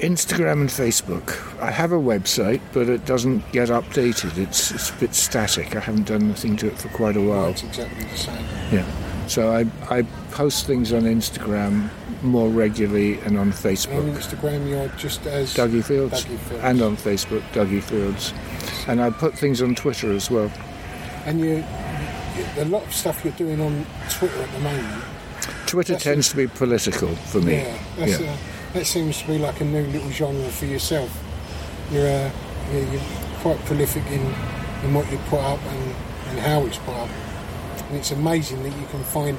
[0.04, 1.60] Instagram and Facebook.
[1.62, 4.36] I have a website, but it doesn't get updated.
[4.36, 5.74] It's, it's a bit static.
[5.74, 7.48] I haven't done anything to it for quite a while.
[7.48, 8.44] It's exactly the same.
[8.70, 9.26] Yeah.
[9.28, 11.88] So I, I post things on Instagram
[12.22, 14.14] more regularly and on On Facebook.
[14.14, 16.24] Instagram, you're just as Duggie Fields.
[16.24, 16.64] Duggie Fields.
[16.64, 18.34] And on Facebook, Duggie Fields.
[18.86, 20.52] And I put things on Twitter as well.
[21.24, 21.64] And you,
[22.58, 25.04] a lot of stuff you're doing on Twitter at the moment.
[25.66, 27.56] Twitter That's tends to be political for me.
[27.56, 28.30] Yeah, that's Yeah.
[28.30, 28.36] Uh,
[28.74, 31.10] that seems to be like a new little genre for yourself.
[31.90, 32.30] You're, uh,
[32.72, 33.00] yeah, you're
[33.40, 34.20] quite prolific in,
[34.84, 35.94] in what you put up and,
[36.30, 37.08] and how it's put up.
[37.88, 39.38] And it's amazing that you can find,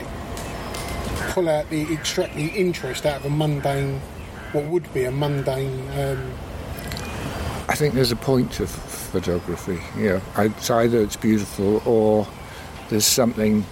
[1.33, 3.99] pull out the, extract the interest out of a mundane,
[4.53, 5.81] what would be a mundane.
[5.99, 6.31] Um,
[7.67, 9.79] I think there's a point to f- photography.
[9.97, 12.25] Yeah, I, it's either it's beautiful or
[12.89, 13.65] there's something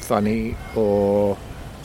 [0.00, 1.38] funny or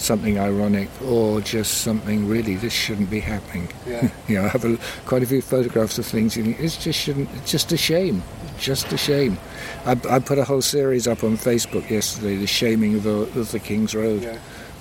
[0.04, 3.70] something ironic or just something really this shouldn't be happening.
[3.88, 4.10] Yeah.
[4.28, 6.36] you know, I have a, quite a few photographs of things.
[6.38, 7.30] You think it's just shouldn't.
[7.36, 8.24] It's just a shame.
[8.60, 9.38] Just a shame.
[9.86, 13.52] I, I put a whole series up on Facebook yesterday, the shaming of the, of
[13.52, 14.24] the King's Road.
[14.24, 14.38] Yeah.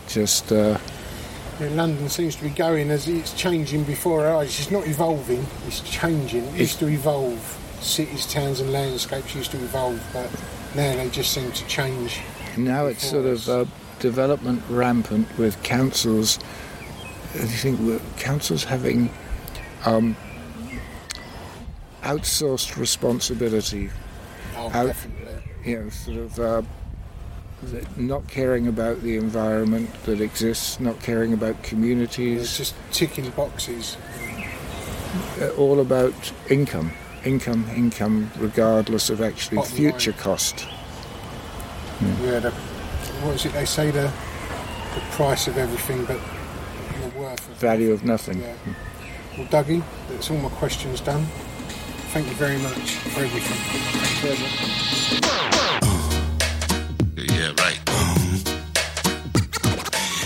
[0.09, 0.53] Just.
[0.53, 0.79] Uh,
[1.61, 4.59] yeah, London seems to be going as it's changing before our eyes.
[4.59, 6.45] It's not evolving, it's changing.
[6.47, 7.59] It used to evolve.
[7.81, 10.31] Cities, towns, and landscapes used to evolve, but
[10.77, 12.21] now they just seem to change.
[12.57, 13.65] Now it's sort of uh,
[14.03, 16.39] development rampant with councils.
[17.33, 19.09] Do you think councils having
[19.87, 20.17] um,
[22.03, 23.89] outsourced responsibility?
[24.57, 25.29] Oh, Out- definitely.
[25.65, 26.63] You know, sort of uh,
[27.97, 32.43] not caring about the environment that exists, not caring about communities.
[32.43, 33.97] It's just ticking boxes.
[35.41, 36.91] uh, all about income,
[37.25, 40.21] income, income, regardless of actually Bottom future line.
[40.21, 40.67] cost.
[42.25, 42.51] Yeah,
[43.23, 44.13] what is it they say, the,
[44.95, 46.21] the price of everything, but
[47.01, 48.41] the worth of Value of nothing.
[48.41, 48.55] Yeah.
[49.39, 51.25] Well, Duggie, that's all my questions done.
[52.13, 53.59] Thank you very much for everything.
[57.17, 57.81] Yeah, right.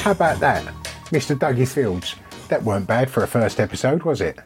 [0.02, 0.64] How about that?
[1.06, 1.36] Mr.
[1.38, 2.16] Duggie Fields.
[2.48, 4.38] That weren't bad for a first episode, was it?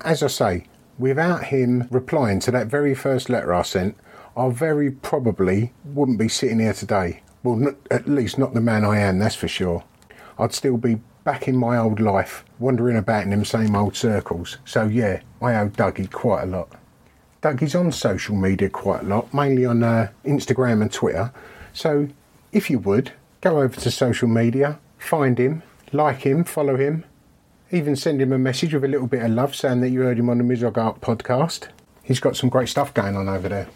[0.00, 0.66] As I say,
[0.98, 3.96] without him replying to that very first letter I sent,
[4.36, 7.22] I very probably wouldn't be sitting here today.
[7.46, 9.84] Well, n- at least not the man I am, that's for sure.
[10.36, 14.58] I'd still be back in my old life, wandering about in them same old circles.
[14.64, 16.72] So, yeah, I owe Duggie quite a lot.
[17.42, 21.32] Duggie's on social media quite a lot, mainly on uh, Instagram and Twitter.
[21.72, 22.08] So,
[22.50, 27.04] if you would, go over to social media, find him, like him, follow him,
[27.70, 30.18] even send him a message with a little bit of love saying that you heard
[30.18, 31.68] him on the Mizog Art podcast.
[32.02, 33.68] He's got some great stuff going on over there.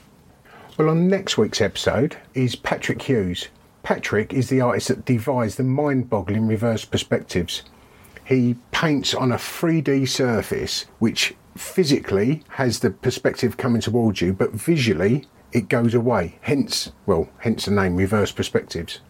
[0.77, 3.47] Well, on next week's episode is Patrick Hughes.
[3.83, 7.63] Patrick is the artist that devised the mind boggling reverse perspectives.
[8.25, 14.53] He paints on a 3D surface which physically has the perspective coming towards you, but
[14.53, 16.39] visually it goes away.
[16.43, 19.01] Hence, well, hence the name reverse perspectives.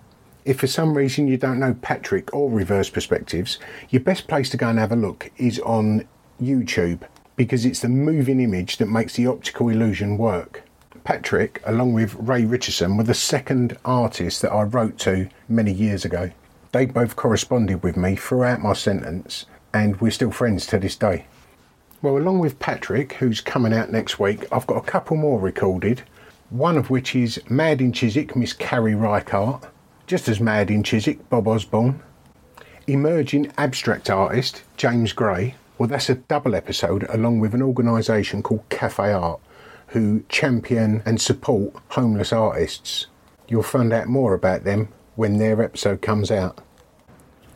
[0.45, 3.59] If for some reason you don't know Patrick or reverse perspectives,
[3.91, 6.09] your best place to go and have a look is on
[6.41, 7.03] YouTube
[7.37, 10.63] because it's the moving image that makes the optical illusion work.
[11.05, 16.05] Patrick, along with Ray Richardson, were the second artist that I wrote to many years
[16.05, 16.31] ago.
[16.73, 21.27] They both corresponded with me throughout my sentence, and we're still friends to this day.
[22.03, 26.03] Well, along with Patrick, who's coming out next week, I've got a couple more recorded.
[26.51, 29.65] One of which is Mad in Chiswick, Miss Carrie Reichardt,
[30.07, 32.03] just as mad in Chiswick, Bob Osborne.
[32.87, 35.55] Emerging abstract artist, James Gray.
[35.79, 39.41] Well, that's a double episode along with an organisation called Cafe Art,
[39.91, 43.07] who champion and support homeless artists.
[43.49, 46.59] You'll find out more about them when their episode comes out.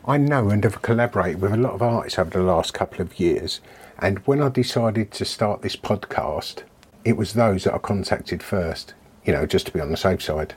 [0.05, 3.19] I know and have collaborated with a lot of artists over the last couple of
[3.19, 3.59] years,
[3.99, 6.63] and when I decided to start this podcast,
[7.03, 10.21] it was those that I contacted first, you know, just to be on the safe
[10.21, 10.53] side.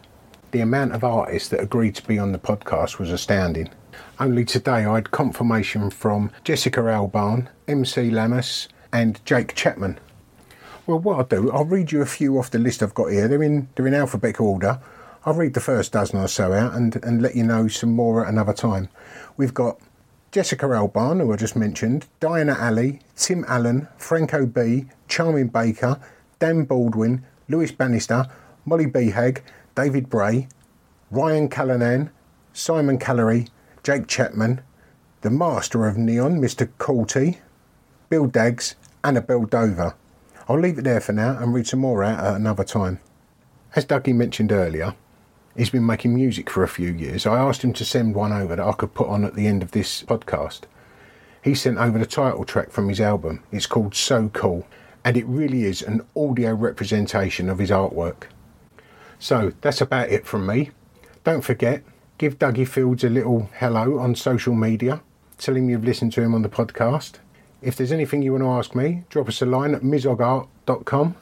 [0.50, 3.70] The amount of artists that agreed to be on the podcast was astounding.
[4.18, 9.98] Only today I had confirmation from Jessica Albarn, MC Lamus, and Jake Chapman.
[10.88, 13.28] Well, what I'll do, I'll read you a few off the list I've got here.
[13.28, 14.80] They're in, they're in alphabetical order.
[15.26, 18.24] I'll read the first dozen or so out and, and let you know some more
[18.24, 18.88] at another time.
[19.36, 19.78] We've got
[20.32, 26.00] Jessica Albarn, who I just mentioned, Diana Alley, Tim Allen, Franco B, Charming Baker,
[26.38, 28.24] Dan Baldwin, Lewis Bannister,
[28.64, 29.42] Molly Behag,
[29.74, 30.48] David Bray,
[31.10, 32.08] Ryan Callanan,
[32.54, 33.50] Simon Callery,
[33.82, 34.62] Jake Chapman,
[35.20, 36.66] the master of neon, Mr.
[36.78, 37.40] Coulty,
[38.08, 38.74] Bill Daggs,
[39.04, 39.94] Annabelle Dover.
[40.48, 43.00] I'll leave it there for now and read some more out at another time.
[43.76, 44.94] As Duggie mentioned earlier,
[45.54, 47.26] he's been making music for a few years.
[47.26, 49.62] I asked him to send one over that I could put on at the end
[49.62, 50.62] of this podcast.
[51.42, 53.42] He sent over the title track from his album.
[53.52, 54.66] It's called So Cool,
[55.04, 58.24] and it really is an audio representation of his artwork.
[59.18, 60.70] So that's about it from me.
[61.24, 61.82] Don't forget,
[62.16, 65.02] give Duggie Fields a little hello on social media.
[65.36, 67.16] Tell him you've listened to him on the podcast.
[67.60, 71.16] If there's anything you want to ask me, drop us a line at mizogart.com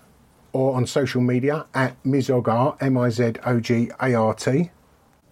[0.53, 4.71] or on social media at mizogart, M-I-Z-O-G-A-R-T.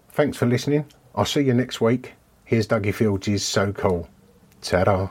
[0.09, 0.85] Thanks for listening.
[1.13, 2.13] I'll see you next week.
[2.43, 4.07] Here's Duggie Fields' So Cool.
[4.61, 5.09] Ta-da.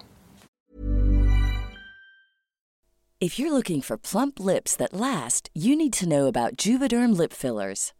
[3.21, 7.33] If you're looking for plump lips that last, you need to know about Juvederm lip
[7.33, 7.93] fillers.